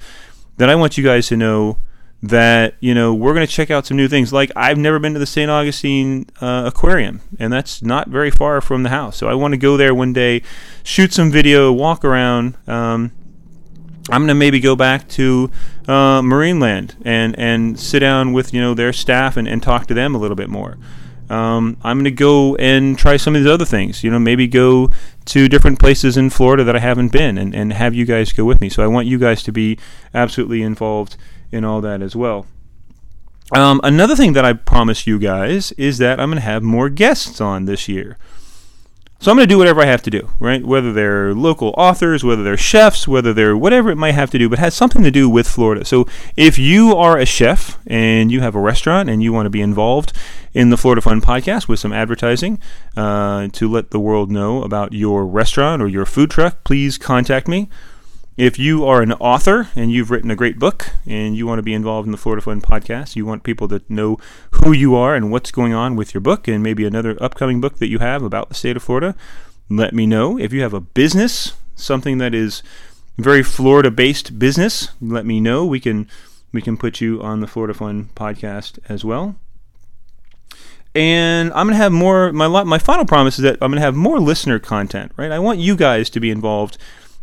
that 0.58 0.70
I 0.70 0.76
want 0.76 0.98
you 0.98 1.04
guys 1.04 1.28
to 1.28 1.38
know 1.38 1.78
that 2.22 2.76
you 2.82 2.94
know 2.94 3.14
we're 3.14 3.34
going 3.34 3.48
to 3.48 3.52
check 3.52 3.72
out 3.72 3.86
some 3.86 3.96
new 3.96 4.08
things. 4.08 4.34
Like 4.34 4.52
I've 4.56 4.78
never 4.78 5.00
been 5.00 5.14
to 5.14 5.20
the 5.20 5.26
St. 5.26 5.50
Augustine 5.50 6.26
uh, 6.42 6.64
Aquarium, 6.66 7.22
and 7.40 7.52
that's 7.52 7.82
not 7.82 8.10
very 8.10 8.32
far 8.32 8.60
from 8.62 8.84
the 8.84 8.90
house. 8.90 9.18
So 9.18 9.30
I 9.30 9.34
want 9.34 9.54
to 9.54 9.58
go 9.58 9.78
there 9.78 9.96
one 9.96 10.14
day, 10.14 10.42
shoot 10.84 11.14
some 11.14 11.32
video, 11.32 11.72
walk 11.72 12.04
around. 12.04 12.58
Um, 12.68 13.12
I'm 14.12 14.24
gonna 14.24 14.36
maybe 14.36 14.60
go 14.60 14.76
back 14.76 15.08
to 15.10 15.50
uh, 15.88 16.22
Marineland 16.22 16.96
and 17.06 17.38
and 17.40 17.80
sit 17.80 18.00
down 18.00 18.34
with 18.34 18.54
you 18.54 18.60
know 18.60 18.74
their 18.74 18.92
staff 18.92 19.38
and, 19.38 19.48
and 19.48 19.64
talk 19.64 19.88
to 19.88 19.94
them 19.94 20.14
a 20.16 20.18
little 20.18 20.36
bit 20.36 20.50
more. 20.50 20.78
Um, 21.30 21.78
I'm 21.84 22.00
gonna 22.00 22.12
go 22.12 22.56
and 22.56 22.98
try 22.98 23.18
some 23.18 23.36
of 23.36 23.44
these 23.44 23.52
other 23.52 23.66
things. 23.66 24.04
You 24.04 24.12
know, 24.12 24.20
maybe 24.20 24.48
go 24.48 24.90
to 25.26 25.48
different 25.48 25.80
places 25.80 26.18
in 26.18 26.30
Florida 26.30 26.64
that 26.64 26.76
I 26.76 26.80
haven't 26.80 27.12
been, 27.12 27.38
and, 27.38 27.54
and 27.54 27.74
have 27.74 27.94
you 27.94 28.06
guys 28.06 28.32
go 28.32 28.46
with 28.46 28.62
me. 28.62 28.70
So 28.70 28.84
I 28.84 28.88
want 28.88 29.08
you 29.08 29.20
guys 29.20 29.44
to 29.44 29.52
be 29.52 29.78
absolutely 30.14 30.62
involved 30.62 31.18
in 31.52 31.64
all 31.64 31.82
that 31.82 32.02
as 32.02 32.16
well. 32.16 32.46
Um, 33.52 33.82
another 33.84 34.16
thing 34.16 34.34
that 34.34 34.46
I 34.46 34.54
promise 34.54 35.08
you 35.08 35.18
guys 35.18 35.72
is 35.74 35.98
that 35.98 36.20
I'm 36.20 36.30
going 36.30 36.42
to 36.42 36.46
have 36.46 36.62
more 36.62 36.90
guests 36.90 37.42
on 37.42 37.66
this 37.66 37.88
year. 37.88 38.18
So 39.22 39.32
I'm 39.32 39.38
going 39.38 39.48
to 39.48 39.54
do 39.54 39.58
whatever 39.58 39.82
I 39.82 39.86
have 39.86 40.04
to 40.04 40.10
do, 40.10 40.30
right? 40.40 40.64
Whether 40.64 40.94
they're 40.94 41.34
local 41.34 41.74
authors, 41.78 42.24
whether 42.24 42.44
they're 42.44 42.56
chefs, 42.56 43.06
whether 43.06 43.34
they're 43.34 43.58
whatever 43.58 43.90
it 43.90 43.98
might 43.98 44.14
have 44.14 44.32
to 44.32 44.38
do, 44.38 44.48
but 44.48 44.60
has 44.60 44.74
something 44.74 45.04
to 45.04 45.12
do 45.12 45.28
with 45.28 45.46
Florida. 45.46 45.84
So 45.84 46.08
if 46.38 46.58
you 46.58 46.96
are 46.96 47.18
a 47.18 47.26
chef 47.26 47.80
and 47.86 48.32
you 48.32 48.40
have 48.40 48.56
a 48.56 48.62
restaurant 48.62 49.10
and 49.10 49.22
you 49.22 49.34
want 49.34 49.46
to 49.48 49.50
be 49.50 49.62
involved 49.62 50.14
in 50.54 50.70
the 50.70 50.78
Florida 50.78 51.02
Fun 51.02 51.22
podcast 51.22 51.68
with 51.68 51.80
some 51.80 51.94
advertising 51.94 52.60
uh, 52.98 53.48
to 53.50 53.70
let 53.70 53.92
the 53.92 54.00
world 54.00 54.32
know 54.32 54.64
about 54.64 54.94
your 54.94 55.26
restaurant 55.26 55.82
or 55.82 55.88
your 55.88 56.06
food 56.06 56.32
truck, 56.32 56.64
please 56.64 56.98
contact 56.98 57.48
me. 57.48 57.70
If 58.38 58.58
you 58.58 58.86
are 58.86 59.02
an 59.02 59.12
author 59.14 59.68
and 59.76 59.92
you've 59.92 60.10
written 60.10 60.32
a 60.32 60.36
great 60.36 60.58
book 60.58 60.92
and 61.06 61.36
you 61.36 61.46
want 61.46 61.60
to 61.60 61.64
be 61.64 61.74
involved 61.74 62.08
in 62.08 62.14
the 62.14 62.18
Florida 62.18 62.42
Fun 62.42 62.62
podcast, 62.62 63.18
you 63.18 63.26
want 63.26 63.44
people 63.44 63.68
to 63.68 63.82
know 63.90 64.18
who 64.52 64.72
you 64.72 64.96
are 64.96 65.14
and 65.14 65.30
what's 65.30 65.52
going 65.52 65.74
on 65.74 65.98
with 65.98 66.14
your 66.14 66.22
book 66.22 66.48
and 66.48 66.64
maybe 66.64 66.86
another 66.86 67.22
upcoming 67.22 67.60
book 67.60 67.80
that 67.80 67.90
you 67.90 68.00
have 68.00 68.24
about 68.24 68.48
the 68.48 68.56
state 68.56 68.78
of 68.78 68.84
Florida, 68.84 69.14
let 69.70 69.94
me 69.94 70.08
know. 70.08 70.40
If 70.40 70.54
you 70.54 70.62
have 70.62 70.74
a 70.74 70.80
business, 70.80 71.54
something 71.76 72.18
that 72.20 72.34
is 72.34 72.64
very 73.18 73.44
Florida 73.44 73.92
based 73.92 74.40
business, 74.40 74.90
let 75.02 75.26
me 75.26 75.42
know. 75.42 75.66
We 75.66 75.82
can 75.82 76.08
we 76.54 76.62
can 76.62 76.78
put 76.78 77.02
you 77.02 77.22
on 77.22 77.42
the 77.42 77.48
Florida 77.48 77.74
Fun 77.74 78.10
podcast 78.16 78.80
as 78.88 79.04
well. 79.04 79.36
And 80.96 81.54
I'm 81.54 81.68
gonna 81.68 81.78
have 81.78 81.92
more. 81.92 82.32
My 82.34 82.48
my 82.64 82.80
final 82.80 83.06
promise 83.06 83.38
is 83.38 83.44
that 83.44 83.58
I'm 83.62 83.72
gonna 83.72 83.82
have 83.82 83.96
more 83.96 84.20
listener 84.20 84.60
content. 84.60 85.12
Right, 85.18 85.32
I 85.32 85.40
want 85.40 85.60
you 85.60 85.76
guys 85.76 86.10
to 86.12 86.20
be 86.20 86.32
involved 86.32 86.78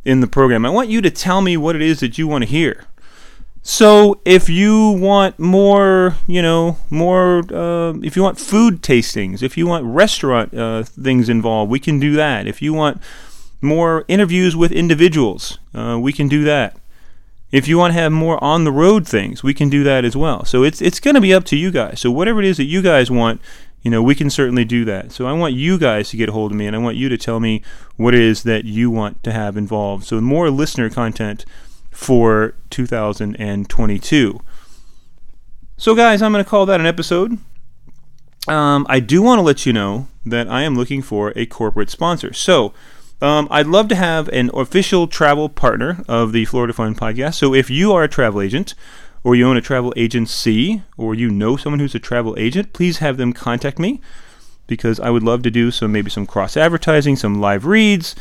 in 0.04 0.20
the 0.20 0.26
program. 0.26 0.64
I 0.64 0.70
want 0.70 0.88
you 0.88 1.00
to 1.02 1.10
tell 1.10 1.40
me 1.40 1.56
what 1.56 1.74
it 1.74 1.82
is 1.82 2.00
that 2.00 2.16
you 2.16 2.28
want 2.28 2.44
to 2.44 2.50
hear. 2.50 2.84
So 3.68 4.20
if 4.24 4.48
you 4.48 4.92
want 4.92 5.40
more, 5.40 6.14
you 6.28 6.40
know, 6.40 6.78
more, 6.88 7.38
uh, 7.52 7.94
if 7.98 8.14
you 8.14 8.22
want 8.22 8.38
food 8.38 8.80
tastings, 8.80 9.42
if 9.42 9.58
you 9.58 9.66
want 9.66 9.84
restaurant 9.84 10.54
uh, 10.54 10.84
things 10.84 11.28
involved, 11.28 11.68
we 11.68 11.80
can 11.80 11.98
do 11.98 12.12
that. 12.12 12.46
If 12.46 12.62
you 12.62 12.72
want 12.72 13.02
more 13.60 14.04
interviews 14.06 14.54
with 14.54 14.70
individuals, 14.70 15.58
uh, 15.74 15.98
we 16.00 16.12
can 16.12 16.28
do 16.28 16.44
that. 16.44 16.76
If 17.52 17.68
you 17.68 17.78
want 17.78 17.94
to 17.94 18.00
have 18.00 18.12
more 18.12 18.42
on 18.42 18.64
the 18.64 18.72
road 18.72 19.06
things, 19.06 19.42
we 19.42 19.54
can 19.54 19.68
do 19.68 19.84
that 19.84 20.04
as 20.04 20.16
well. 20.16 20.44
So 20.44 20.62
it's 20.62 20.82
it's 20.82 21.00
going 21.00 21.14
to 21.14 21.20
be 21.20 21.32
up 21.32 21.44
to 21.44 21.56
you 21.56 21.70
guys. 21.70 22.00
So 22.00 22.10
whatever 22.10 22.40
it 22.40 22.46
is 22.46 22.56
that 22.56 22.64
you 22.64 22.82
guys 22.82 23.10
want, 23.10 23.40
you 23.82 23.90
know, 23.90 24.02
we 24.02 24.14
can 24.14 24.30
certainly 24.30 24.64
do 24.64 24.84
that. 24.84 25.12
So 25.12 25.26
I 25.26 25.32
want 25.32 25.54
you 25.54 25.78
guys 25.78 26.10
to 26.10 26.16
get 26.16 26.28
a 26.28 26.32
hold 26.32 26.50
of 26.50 26.56
me 26.56 26.66
and 26.66 26.74
I 26.74 26.80
want 26.80 26.96
you 26.96 27.08
to 27.08 27.16
tell 27.16 27.38
me 27.38 27.62
what 27.96 28.14
it 28.14 28.20
is 28.20 28.42
that 28.42 28.64
you 28.64 28.90
want 28.90 29.22
to 29.22 29.32
have 29.32 29.56
involved. 29.56 30.04
So 30.04 30.20
more 30.20 30.50
listener 30.50 30.90
content 30.90 31.44
for 31.96 32.54
2022. 32.70 34.40
So, 35.78 35.94
guys, 35.94 36.22
I'm 36.22 36.32
going 36.32 36.42
to 36.42 36.48
call 36.48 36.64
that 36.66 36.80
an 36.80 36.86
episode. 36.86 37.38
Um, 38.48 38.86
I 38.88 39.00
do 39.00 39.20
want 39.22 39.38
to 39.38 39.42
let 39.42 39.66
you 39.66 39.72
know 39.72 40.08
that 40.24 40.48
I 40.48 40.62
am 40.62 40.74
looking 40.74 41.02
for 41.02 41.32
a 41.36 41.44
corporate 41.46 41.90
sponsor. 41.90 42.32
So, 42.32 42.72
um, 43.20 43.48
I'd 43.50 43.66
love 43.66 43.88
to 43.88 43.94
have 43.94 44.28
an 44.28 44.50
official 44.54 45.06
travel 45.06 45.48
partner 45.48 46.04
of 46.08 46.32
the 46.32 46.44
Florida 46.44 46.72
Fun 46.72 46.94
podcast. 46.94 47.34
So, 47.34 47.54
if 47.54 47.70
you 47.70 47.92
are 47.92 48.04
a 48.04 48.08
travel 48.08 48.40
agent 48.40 48.74
or 49.24 49.34
you 49.34 49.46
own 49.48 49.56
a 49.56 49.60
travel 49.60 49.92
agency, 49.96 50.82
or 50.96 51.14
you 51.14 51.28
know 51.30 51.56
someone 51.56 51.80
who's 51.80 51.94
a 51.94 51.98
travel 51.98 52.36
agent, 52.38 52.72
please 52.72 52.98
have 52.98 53.16
them 53.16 53.32
contact 53.32 53.78
me 53.78 54.00
because 54.66 55.00
I 55.00 55.10
would 55.10 55.22
love 55.22 55.42
to 55.42 55.50
do 55.50 55.70
some 55.70 55.92
maybe 55.92 56.10
some 56.10 56.26
cross 56.26 56.56
advertising, 56.56 57.16
some 57.16 57.40
live 57.40 57.66
reads 57.66 58.14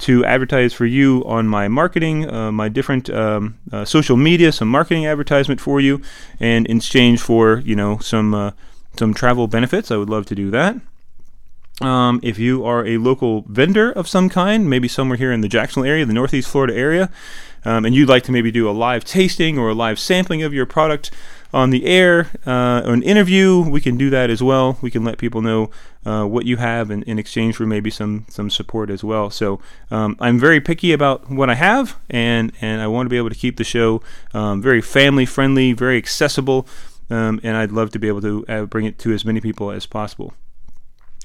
to 0.00 0.24
advertise 0.24 0.72
for 0.72 0.86
you 0.86 1.22
on 1.26 1.46
my 1.46 1.68
marketing, 1.68 2.30
uh, 2.30 2.50
my 2.50 2.68
different 2.68 3.10
um, 3.10 3.58
uh, 3.70 3.84
social 3.84 4.16
media, 4.16 4.50
some 4.50 4.68
marketing 4.68 5.06
advertisement 5.06 5.60
for 5.60 5.80
you, 5.80 6.00
and 6.38 6.66
in 6.66 6.78
exchange 6.78 7.20
for 7.20 7.60
you 7.60 7.76
know 7.76 7.98
some 7.98 8.34
uh, 8.34 8.50
some 8.98 9.14
travel 9.14 9.46
benefits. 9.46 9.90
I 9.90 9.96
would 9.96 10.10
love 10.10 10.26
to 10.26 10.34
do 10.34 10.50
that. 10.50 10.76
Um, 11.80 12.20
if 12.22 12.38
you 12.38 12.64
are 12.64 12.86
a 12.86 12.98
local 12.98 13.42
vendor 13.48 13.90
of 13.90 14.06
some 14.06 14.28
kind, 14.28 14.68
maybe 14.68 14.88
somewhere 14.88 15.16
here 15.16 15.32
in 15.32 15.40
the 15.40 15.48
Jacksonville 15.48 15.90
area, 15.90 16.04
the 16.04 16.12
Northeast 16.12 16.50
Florida 16.50 16.74
area, 16.74 17.10
um, 17.64 17.84
and 17.84 17.94
you'd 17.94 18.08
like 18.08 18.22
to 18.24 18.32
maybe 18.32 18.50
do 18.50 18.68
a 18.68 18.72
live 18.72 19.04
tasting 19.04 19.58
or 19.58 19.70
a 19.70 19.74
live 19.74 19.98
sampling 19.98 20.42
of 20.42 20.52
your 20.52 20.66
product, 20.66 21.10
on 21.52 21.70
the 21.70 21.84
air, 21.84 22.28
uh, 22.46 22.82
an 22.84 23.02
interview, 23.02 23.60
we 23.60 23.80
can 23.80 23.96
do 23.96 24.08
that 24.10 24.30
as 24.30 24.42
well. 24.42 24.78
We 24.80 24.90
can 24.90 25.02
let 25.04 25.18
people 25.18 25.42
know 25.42 25.70
uh, 26.06 26.24
what 26.24 26.46
you 26.46 26.56
have 26.58 26.90
in, 26.90 27.02
in, 27.04 27.18
exchange 27.18 27.56
for 27.56 27.66
maybe 27.66 27.90
some 27.90 28.24
some 28.28 28.50
support 28.50 28.88
as 28.88 29.02
well. 29.02 29.30
So 29.30 29.60
um, 29.90 30.16
I'm 30.20 30.38
very 30.38 30.60
picky 30.60 30.92
about 30.92 31.28
what 31.30 31.50
I 31.50 31.54
have, 31.54 31.96
and 32.08 32.52
and 32.60 32.80
I 32.80 32.86
want 32.86 33.06
to 33.06 33.10
be 33.10 33.16
able 33.16 33.30
to 33.30 33.36
keep 33.36 33.56
the 33.56 33.64
show 33.64 34.00
um, 34.32 34.62
very 34.62 34.80
family 34.80 35.26
friendly, 35.26 35.72
very 35.72 35.98
accessible, 35.98 36.68
um, 37.10 37.40
and 37.42 37.56
I'd 37.56 37.72
love 37.72 37.90
to 37.90 37.98
be 37.98 38.08
able 38.08 38.22
to 38.22 38.44
uh, 38.48 38.64
bring 38.66 38.86
it 38.86 38.98
to 39.00 39.12
as 39.12 39.24
many 39.24 39.40
people 39.40 39.70
as 39.72 39.86
possible. 39.86 40.34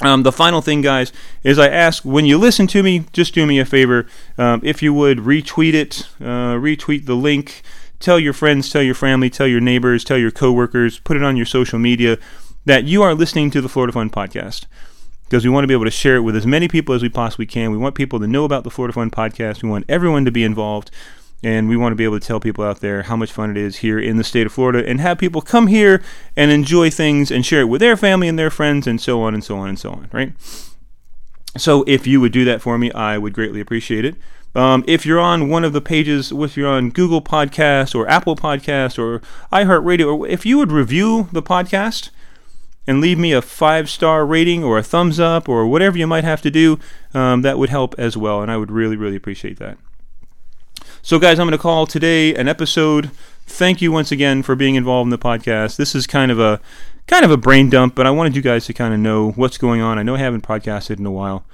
Um, 0.01 0.23
the 0.23 0.31
final 0.31 0.61
thing, 0.61 0.81
guys, 0.81 1.13
is 1.43 1.57
I 1.57 1.69
ask 1.69 2.03
when 2.03 2.25
you 2.25 2.37
listen 2.37 2.67
to 2.67 2.83
me, 2.83 3.05
just 3.13 3.33
do 3.33 3.45
me 3.45 3.59
a 3.59 3.65
favor. 3.65 4.07
Um, 4.37 4.59
if 4.63 4.83
you 4.83 4.93
would 4.93 5.19
retweet 5.19 5.73
it, 5.73 6.07
uh, 6.19 6.55
retweet 6.55 7.05
the 7.05 7.15
link, 7.15 7.61
tell 7.99 8.19
your 8.19 8.33
friends, 8.33 8.69
tell 8.69 8.81
your 8.83 8.95
family, 8.95 9.29
tell 9.29 9.47
your 9.47 9.61
neighbors, 9.61 10.03
tell 10.03 10.17
your 10.17 10.31
coworkers, 10.31 10.99
put 10.99 11.15
it 11.15 11.23
on 11.23 11.37
your 11.37 11.45
social 11.45 11.79
media 11.79 12.17
that 12.65 12.83
you 12.83 13.03
are 13.03 13.13
listening 13.13 13.49
to 13.51 13.61
the 13.61 13.69
Florida 13.69 13.93
Fun 13.93 14.09
podcast. 14.09 14.65
Because 15.23 15.43
we 15.43 15.49
want 15.49 15.63
to 15.63 15.67
be 15.67 15.73
able 15.73 15.85
to 15.85 15.91
share 15.91 16.17
it 16.17 16.21
with 16.21 16.35
as 16.35 16.45
many 16.45 16.67
people 16.67 16.93
as 16.93 17.01
we 17.01 17.09
possibly 17.09 17.45
can. 17.45 17.71
We 17.71 17.77
want 17.77 17.95
people 17.95 18.19
to 18.19 18.27
know 18.27 18.43
about 18.43 18.63
the 18.63 18.69
Florida 18.69 18.93
Fun 18.93 19.09
podcast. 19.09 19.63
We 19.63 19.69
want 19.69 19.85
everyone 19.87 20.25
to 20.25 20.31
be 20.31 20.43
involved. 20.43 20.91
And 21.45 21.69
we 21.69 21.77
want 21.77 21.91
to 21.91 21.95
be 21.95 22.03
able 22.03 22.19
to 22.19 22.25
tell 22.25 22.39
people 22.39 22.63
out 22.63 22.79
there 22.79 23.03
how 23.03 23.15
much 23.15 23.31
fun 23.31 23.51
it 23.51 23.57
is 23.57 23.75
here 23.77 23.99
in 23.99 24.17
the 24.17 24.23
state 24.23 24.47
of 24.47 24.51
Florida 24.51 24.83
and 24.83 24.99
have 24.99 25.19
people 25.19 25.43
come 25.43 25.67
here 25.67 26.01
and 26.35 26.49
enjoy 26.49 26.89
things 26.89 27.29
and 27.29 27.45
share 27.45 27.61
it 27.61 27.65
with 27.65 27.81
their 27.81 27.95
family 27.95 28.27
and 28.27 28.39
their 28.39 28.49
friends 28.49 28.87
and 28.87 28.99
so 28.99 29.21
on 29.21 29.35
and 29.35 29.43
so 29.43 29.55
on 29.55 29.69
and 29.69 29.77
so 29.77 29.91
on, 29.91 30.09
right? 30.11 30.33
So 31.55 31.83
if 31.85 32.07
you 32.07 32.19
would 32.19 32.31
do 32.31 32.45
that 32.45 32.63
for 32.63 32.79
me, 32.79 32.91
I 32.93 33.19
would 33.19 33.33
greatly 33.33 33.61
appreciate 33.61 34.05
it. 34.05 34.15
Um, 34.55 34.83
if 34.87 35.05
you're 35.05 35.19
on 35.19 35.47
one 35.47 35.63
of 35.63 35.71
the 35.71 35.81
pages, 35.81 36.31
if 36.31 36.57
you're 36.57 36.67
on 36.67 36.89
Google 36.89 37.21
Podcast 37.21 37.93
or 37.93 38.07
Apple 38.07 38.35
Podcast 38.35 38.97
or 38.97 39.21
iHeartRadio, 39.53 40.27
if 40.27 40.47
you 40.47 40.57
would 40.57 40.71
review 40.71 41.29
the 41.31 41.43
podcast 41.43 42.09
and 42.87 42.99
leave 42.99 43.19
me 43.19 43.33
a 43.33 43.41
five 43.43 43.87
star 43.87 44.25
rating 44.25 44.63
or 44.63 44.79
a 44.79 44.83
thumbs 44.83 45.19
up 45.19 45.47
or 45.47 45.67
whatever 45.67 45.95
you 45.95 46.07
might 46.07 46.23
have 46.23 46.41
to 46.41 46.49
do, 46.49 46.79
um, 47.13 47.43
that 47.43 47.59
would 47.59 47.69
help 47.69 47.93
as 47.99 48.17
well. 48.17 48.41
And 48.41 48.49
I 48.49 48.57
would 48.57 48.71
really, 48.71 48.95
really 48.95 49.15
appreciate 49.15 49.59
that. 49.59 49.77
So, 51.05 51.19
guys, 51.19 51.37
I'm 51.37 51.45
going 51.45 51.55
to 51.55 51.61
call 51.61 51.85
today 51.85 52.33
an 52.33 52.47
episode. 52.47 53.11
Thank 53.45 53.79
you 53.79 53.91
once 53.91 54.11
again 54.11 54.41
for 54.41 54.55
being 54.55 54.73
involved 54.73 55.05
in 55.05 55.11
the 55.11 55.19
podcast. 55.19 55.75
This 55.75 55.93
is 55.93 56.07
kind 56.07 56.31
of 56.31 56.39
a 56.39 56.59
kind 57.05 57.23
of 57.23 57.29
a 57.29 57.37
brain 57.37 57.69
dump, 57.69 57.93
but 57.93 58.07
I 58.07 58.09
wanted 58.09 58.35
you 58.35 58.41
guys 58.41 58.65
to 58.65 58.73
kind 58.73 58.91
of 58.91 58.99
know 58.99 59.29
what's 59.33 59.59
going 59.59 59.81
on. 59.81 59.99
I 59.99 60.01
know 60.01 60.15
I 60.15 60.17
haven't 60.17 60.41
podcasted 60.41 60.97
in 60.97 61.05
a 61.05 61.11
while, 61.11 61.45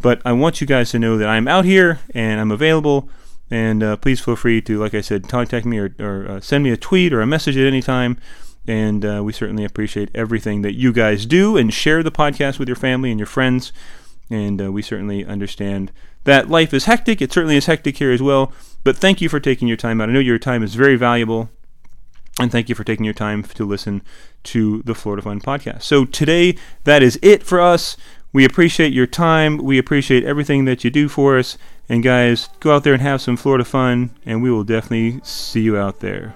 but 0.00 0.20
I 0.24 0.32
want 0.32 0.60
you 0.60 0.66
guys 0.66 0.90
to 0.90 0.98
know 0.98 1.16
that 1.18 1.28
I'm 1.28 1.46
out 1.46 1.64
here 1.64 2.00
and 2.14 2.40
I'm 2.40 2.50
available. 2.50 3.08
And 3.48 3.80
uh, 3.80 3.96
please 3.96 4.20
feel 4.20 4.34
free 4.34 4.60
to, 4.62 4.76
like 4.80 4.92
I 4.92 5.02
said, 5.02 5.28
contact 5.28 5.66
me 5.66 5.78
or, 5.78 5.94
or 6.00 6.28
uh, 6.28 6.40
send 6.40 6.64
me 6.64 6.70
a 6.70 6.76
tweet 6.76 7.12
or 7.12 7.20
a 7.20 7.28
message 7.28 7.56
at 7.56 7.64
any 7.64 7.82
time. 7.82 8.18
And 8.66 9.04
uh, 9.04 9.22
we 9.22 9.32
certainly 9.32 9.64
appreciate 9.64 10.10
everything 10.16 10.62
that 10.62 10.74
you 10.74 10.92
guys 10.92 11.26
do 11.26 11.56
and 11.56 11.72
share 11.72 12.02
the 12.02 12.10
podcast 12.10 12.58
with 12.58 12.66
your 12.66 12.74
family 12.74 13.12
and 13.12 13.20
your 13.20 13.28
friends. 13.28 13.72
And 14.28 14.60
uh, 14.60 14.72
we 14.72 14.82
certainly 14.82 15.24
understand 15.24 15.92
that 16.26 16.50
life 16.50 16.74
is 16.74 16.84
hectic. 16.84 17.22
It 17.22 17.32
certainly 17.32 17.56
is 17.56 17.66
hectic 17.66 17.96
here 17.96 18.12
as 18.12 18.22
well. 18.22 18.52
But 18.84 18.96
thank 18.96 19.20
you 19.20 19.28
for 19.28 19.40
taking 19.40 19.66
your 19.66 19.76
time 19.76 20.00
out. 20.00 20.10
I 20.10 20.12
know 20.12 20.20
your 20.20 20.38
time 20.38 20.62
is 20.62 20.74
very 20.74 20.96
valuable. 20.96 21.50
And 22.38 22.52
thank 22.52 22.68
you 22.68 22.74
for 22.74 22.84
taking 22.84 23.04
your 23.04 23.14
time 23.14 23.42
to 23.42 23.64
listen 23.64 24.02
to 24.44 24.82
the 24.82 24.94
Florida 24.94 25.22
Fun 25.22 25.40
podcast. 25.40 25.82
So 25.82 26.04
today, 26.04 26.56
that 26.84 27.02
is 27.02 27.18
it 27.22 27.42
for 27.42 27.60
us. 27.60 27.96
We 28.32 28.44
appreciate 28.44 28.92
your 28.92 29.06
time. 29.06 29.56
We 29.56 29.78
appreciate 29.78 30.22
everything 30.24 30.66
that 30.66 30.84
you 30.84 30.90
do 30.90 31.08
for 31.08 31.38
us. 31.38 31.56
And 31.88 32.02
guys, 32.02 32.50
go 32.60 32.74
out 32.74 32.84
there 32.84 32.92
and 32.92 33.00
have 33.00 33.22
some 33.22 33.38
Florida 33.38 33.64
fun, 33.64 34.10
and 34.26 34.42
we 34.42 34.50
will 34.50 34.64
definitely 34.64 35.20
see 35.24 35.62
you 35.62 35.78
out 35.78 36.00
there. 36.00 36.34